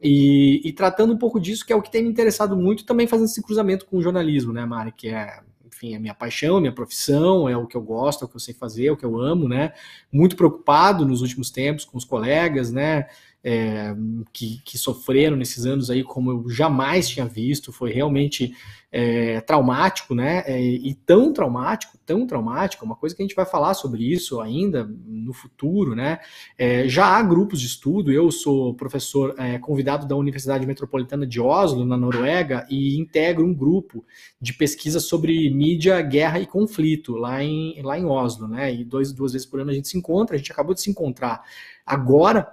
[0.00, 3.06] E, e, tratando um pouco disso, que é o que tem me interessado muito, também
[3.06, 4.92] fazendo esse cruzamento com o jornalismo, né, Mari?
[4.92, 5.40] Que é
[5.84, 8.40] enfim, é minha paixão, minha profissão, é o que eu gosto, é o que eu
[8.40, 9.72] sei fazer, é o que eu amo, né?
[10.10, 13.06] Muito preocupado nos últimos tempos com os colegas, né?
[13.46, 13.94] É,
[14.32, 18.54] que, que, sofreram nesses anos aí, como eu jamais tinha visto, foi realmente
[18.96, 20.44] é, traumático, né?
[20.46, 24.40] É, e tão traumático, tão traumático, uma coisa que a gente vai falar sobre isso
[24.40, 26.20] ainda no futuro, né?
[26.56, 31.40] É, já há grupos de estudo, eu sou professor é, convidado da Universidade Metropolitana de
[31.40, 34.04] Oslo, na Noruega, e integro um grupo
[34.40, 38.72] de pesquisa sobre mídia, guerra e conflito lá em, lá em Oslo, né?
[38.72, 40.88] E dois, duas vezes por ano a gente se encontra, a gente acabou de se
[40.88, 41.42] encontrar
[41.84, 42.46] agora,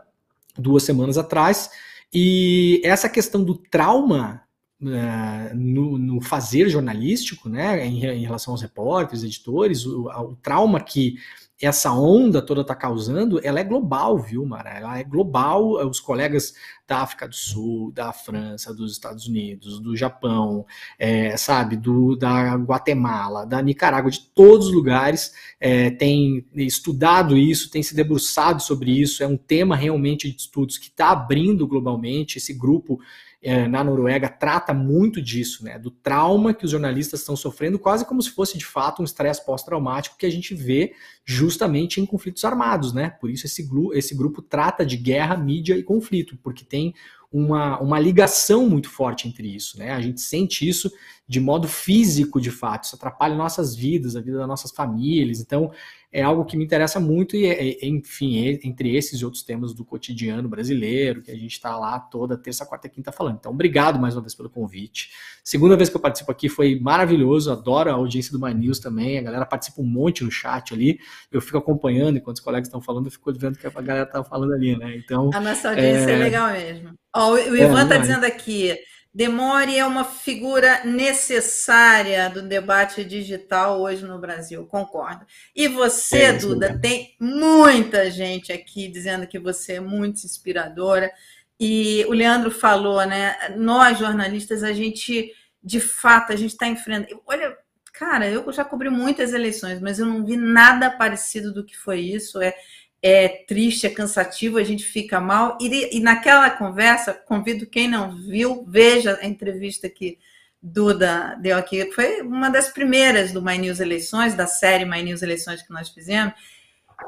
[0.57, 1.69] duas semanas atrás,
[2.14, 4.41] e essa questão do trauma
[4.82, 10.82] uh, no, no, fazer jornalístico, né, em, em, relação aos repórteres, editores, o, o trauma
[10.82, 11.15] que
[11.61, 14.71] essa onda toda está causando, ela é global, viu, Mara?
[14.71, 15.73] Ela é global.
[15.88, 16.53] Os colegas
[16.88, 20.65] da África do Sul, da França, dos Estados Unidos, do Japão,
[20.99, 27.71] é, sabe, do, da Guatemala, da Nicarágua, de todos os lugares, é, têm estudado isso,
[27.71, 29.23] têm se debruçado sobre isso.
[29.23, 32.38] É um tema realmente de estudos que está abrindo globalmente.
[32.38, 32.99] Esse grupo
[33.43, 35.80] é, na Noruega trata muito disso, né?
[35.80, 39.43] Do trauma que os jornalistas estão sofrendo, quase como se fosse de fato um estresse
[39.43, 40.93] pós-traumático que a gente vê
[41.26, 43.09] justamente em conflitos armados, né?
[43.09, 46.93] Por isso esse, esse grupo trata de guerra, mídia e conflito, porque tem
[47.31, 49.91] uma, uma ligação muito forte entre isso, né?
[49.91, 50.91] A gente sente isso
[51.31, 55.71] de modo físico, de fato, isso atrapalha nossas vidas, a vida das nossas famílias, então
[56.11, 59.73] é algo que me interessa muito e, é, é enfim, entre esses e outros temas
[59.73, 63.37] do cotidiano brasileiro, que a gente está lá toda terça, quarta e quinta falando.
[63.39, 65.09] Então, obrigado mais uma vez pelo convite.
[65.41, 69.17] Segunda vez que eu participo aqui foi maravilhoso, adoro a audiência do My News também,
[69.17, 70.99] a galera participa um monte no chat ali,
[71.31, 74.05] eu fico acompanhando enquanto os colegas estão falando, eu fico vendo o que a galera
[74.05, 74.97] está falando ali, né?
[74.97, 76.93] Então, a nossa audiência é, é legal mesmo.
[77.15, 78.77] Ó, o Ivan está é, dizendo aqui,
[79.13, 85.25] Demore é uma figura necessária do debate digital hoje no Brasil, concordo.
[85.53, 91.11] E você, é Duda, tem muita gente aqui dizendo que você é muito inspiradora.
[91.59, 93.35] E o Leandro falou, né?
[93.57, 97.21] Nós, jornalistas, a gente, de fato, a gente está enfrentando.
[97.27, 97.55] Olha,
[97.91, 101.99] cara, eu já cobri muitas eleições, mas eu não vi nada parecido do que foi
[101.99, 102.41] isso.
[102.41, 102.55] É,
[103.02, 105.57] é triste, é cansativo, a gente fica mal.
[105.60, 110.19] E, e, naquela conversa, convido quem não viu, veja a entrevista que
[110.61, 115.23] Duda deu aqui, foi uma das primeiras do My News Eleições, da série My News
[115.23, 116.36] Eleições que nós fizemos.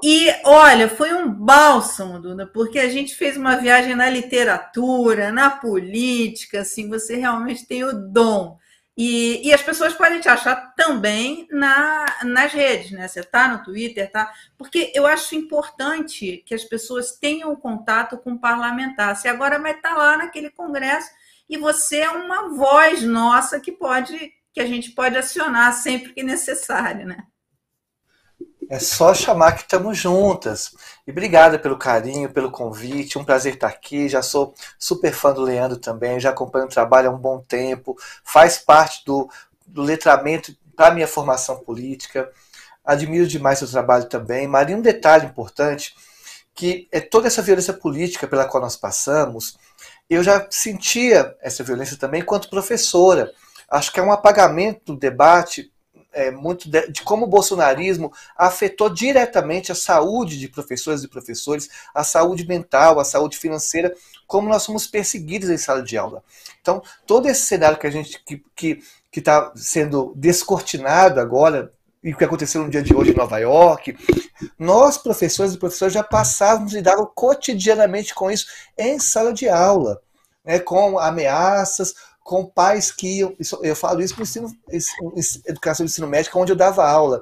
[0.01, 5.51] E olha, foi um bálsamo, Duda, porque a gente fez uma viagem na literatura, na
[5.51, 8.57] política, assim, você realmente tem o dom
[8.95, 13.07] e, e, as pessoas podem te achar também na, nas redes, né?
[13.07, 14.31] Você está no Twitter, tá?
[14.55, 19.15] Porque eu acho importante que as pessoas tenham contato com o parlamentar.
[19.15, 21.09] Você agora vai estar tá lá naquele congresso
[21.49, 26.21] e você é uma voz nossa que pode, que a gente pode acionar sempre que
[26.21, 27.25] necessário, né?
[28.73, 30.73] É só chamar que estamos juntas.
[31.05, 33.19] E obrigada pelo carinho, pelo convite.
[33.19, 34.09] Um prazer estar aqui.
[34.09, 36.19] Já sou super fã do Leandro também.
[36.19, 37.95] Já acompanho o trabalho há um bom tempo.
[38.23, 39.29] Faz parte do,
[39.67, 42.31] do letramento para minha formação política.
[42.83, 44.47] Admiro demais seu trabalho também.
[44.47, 45.93] Maria, um detalhe importante
[46.55, 49.55] que é toda essa violência política pela qual nós passamos.
[50.09, 53.31] Eu já sentia essa violência também enquanto professora.
[53.69, 55.71] Acho que é um apagamento do debate
[56.13, 61.69] é, muito de, de, como o bolsonarismo afetou diretamente a saúde de professores e professores,
[61.93, 63.93] a saúde mental, a saúde financeira,
[64.27, 66.23] como nós somos perseguidos em sala de aula.
[66.61, 68.21] Então, todo esse cenário que a gente
[68.55, 68.81] que
[69.13, 71.71] que está sendo descortinado agora
[72.03, 73.95] e o que aconteceu no dia de hoje em Nova York,
[74.57, 80.01] nós professores e professores já passávamos e lidavam cotidianamente com isso em sala de aula,
[80.43, 84.55] né, com ameaças, com pais que iam, eu falo isso para ensino,
[85.45, 87.21] educação de ensino médio, onde eu dava aula,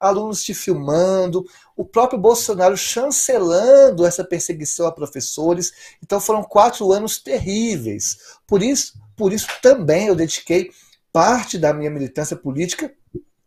[0.00, 1.44] alunos te filmando,
[1.76, 5.72] o próprio Bolsonaro chancelando essa perseguição a professores.
[6.02, 8.18] Então foram quatro anos terríveis.
[8.46, 10.70] Por isso, por isso também eu dediquei
[11.12, 12.92] parte da minha militância política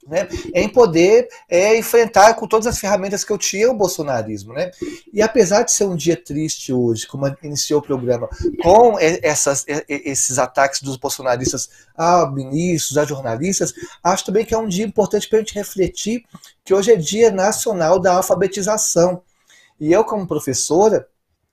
[0.07, 4.53] né, em poder é, enfrentar com todas as ferramentas que eu tinha o bolsonarismo.
[4.53, 4.71] Né?
[5.13, 8.27] E apesar de ser um dia triste hoje, como iniciou o programa,
[8.61, 13.73] com essas, esses ataques dos bolsonaristas a ministros, a jornalistas,
[14.03, 16.23] acho também que é um dia importante para a gente refletir
[16.63, 19.21] que hoje é dia nacional da alfabetização.
[19.79, 21.07] E eu, como professora,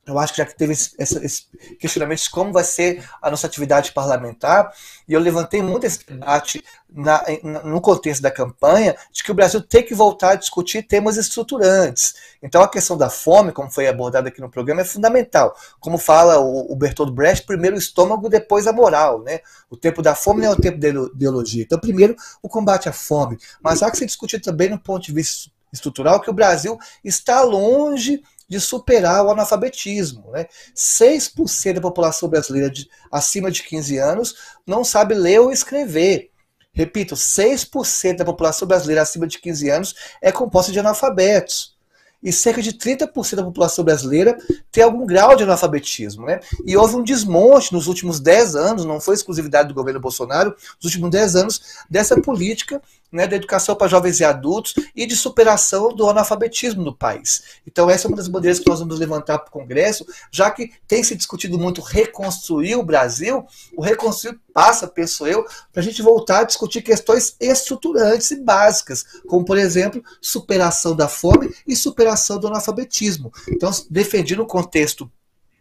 [0.08, 1.46] eu acho que já que teve esse, esse,
[1.78, 4.72] questionamento de como vai ser a nossa atividade parlamentar,
[5.06, 7.22] e eu levantei muito esse debate na,
[7.64, 12.14] no contexto da campanha, de que o Brasil tem que voltar a discutir temas estruturantes.
[12.42, 15.54] Então, a questão da fome, como foi abordada aqui no programa, é fundamental.
[15.78, 19.22] Como fala o, o Bertolt Brecht, primeiro o estômago, depois a moral.
[19.22, 19.40] Né?
[19.68, 21.62] O tempo da fome não é o tempo da ideologia.
[21.62, 23.38] Então, primeiro, o combate à fome.
[23.62, 27.42] Mas há que se discutir também, no ponto de vista estrutural, que o Brasil está
[27.42, 30.30] longe de superar o analfabetismo.
[30.30, 30.46] Né?
[30.74, 34.34] 6% da população brasileira de, acima de 15 anos
[34.66, 36.30] não sabe ler ou escrever.
[36.72, 41.76] Repito, 6% da população brasileira acima de 15 anos é composta de analfabetos.
[42.20, 44.36] E cerca de 30% da população brasileira
[44.72, 46.26] tem algum grau de analfabetismo.
[46.26, 46.40] Né?
[46.64, 50.84] E houve um desmonte nos últimos 10 anos, não foi exclusividade do governo Bolsonaro, nos
[50.84, 55.94] últimos 10 anos, dessa política né, da educação para jovens e adultos e de superação
[55.94, 57.42] do analfabetismo no país.
[57.66, 60.72] Então, essa é uma das bandeiras que nós vamos levantar para o Congresso, já que
[60.86, 66.02] tem se discutido muito reconstruir o Brasil, o reconstruir passa, penso eu, para a gente
[66.02, 72.38] voltar a discutir questões estruturantes e básicas, como, por exemplo, superação da fome e superação
[72.38, 73.32] do analfabetismo.
[73.48, 75.10] Então, defendi no contexto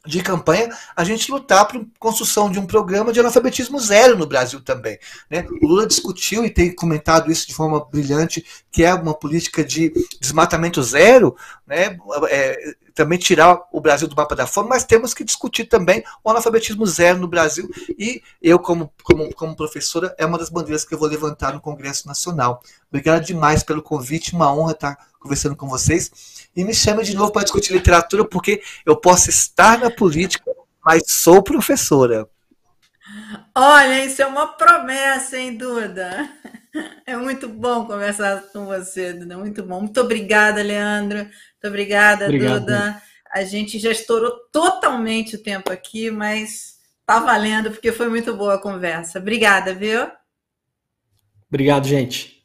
[0.07, 4.61] de campanha a gente lutar por construção de um programa de analfabetismo zero no Brasil
[4.61, 4.97] também.
[5.29, 5.45] Né?
[5.61, 9.91] O Lula discutiu e tem comentado isso de forma brilhante, que é uma política de
[10.19, 11.35] desmatamento zero,
[11.65, 11.97] né?
[12.29, 16.31] É, também tirar o Brasil do mapa da fome, mas temos que discutir também o
[16.31, 17.69] analfabetismo zero no Brasil.
[17.97, 21.61] E eu, como, como, como professora, é uma das bandeiras que eu vou levantar no
[21.61, 22.59] Congresso Nacional.
[22.89, 26.11] Obrigado demais pelo convite, uma honra estar conversando com vocês.
[26.57, 30.51] E me chame de novo para discutir literatura, porque eu posso estar na política,
[30.83, 32.27] mas sou professora.
[33.53, 36.27] Olha, isso é uma promessa, hein, Duda?
[37.05, 39.37] É muito bom conversar com você, Duda.
[39.37, 39.81] Muito bom.
[39.81, 41.19] Muito obrigada, Leandro.
[41.19, 42.59] Muito obrigada, Obrigado.
[42.61, 43.01] Duda.
[43.31, 48.55] A gente já estourou totalmente o tempo aqui, mas tá valendo, porque foi muito boa
[48.55, 49.19] a conversa.
[49.19, 50.07] Obrigada, viu?
[51.47, 52.36] Obrigado, gente.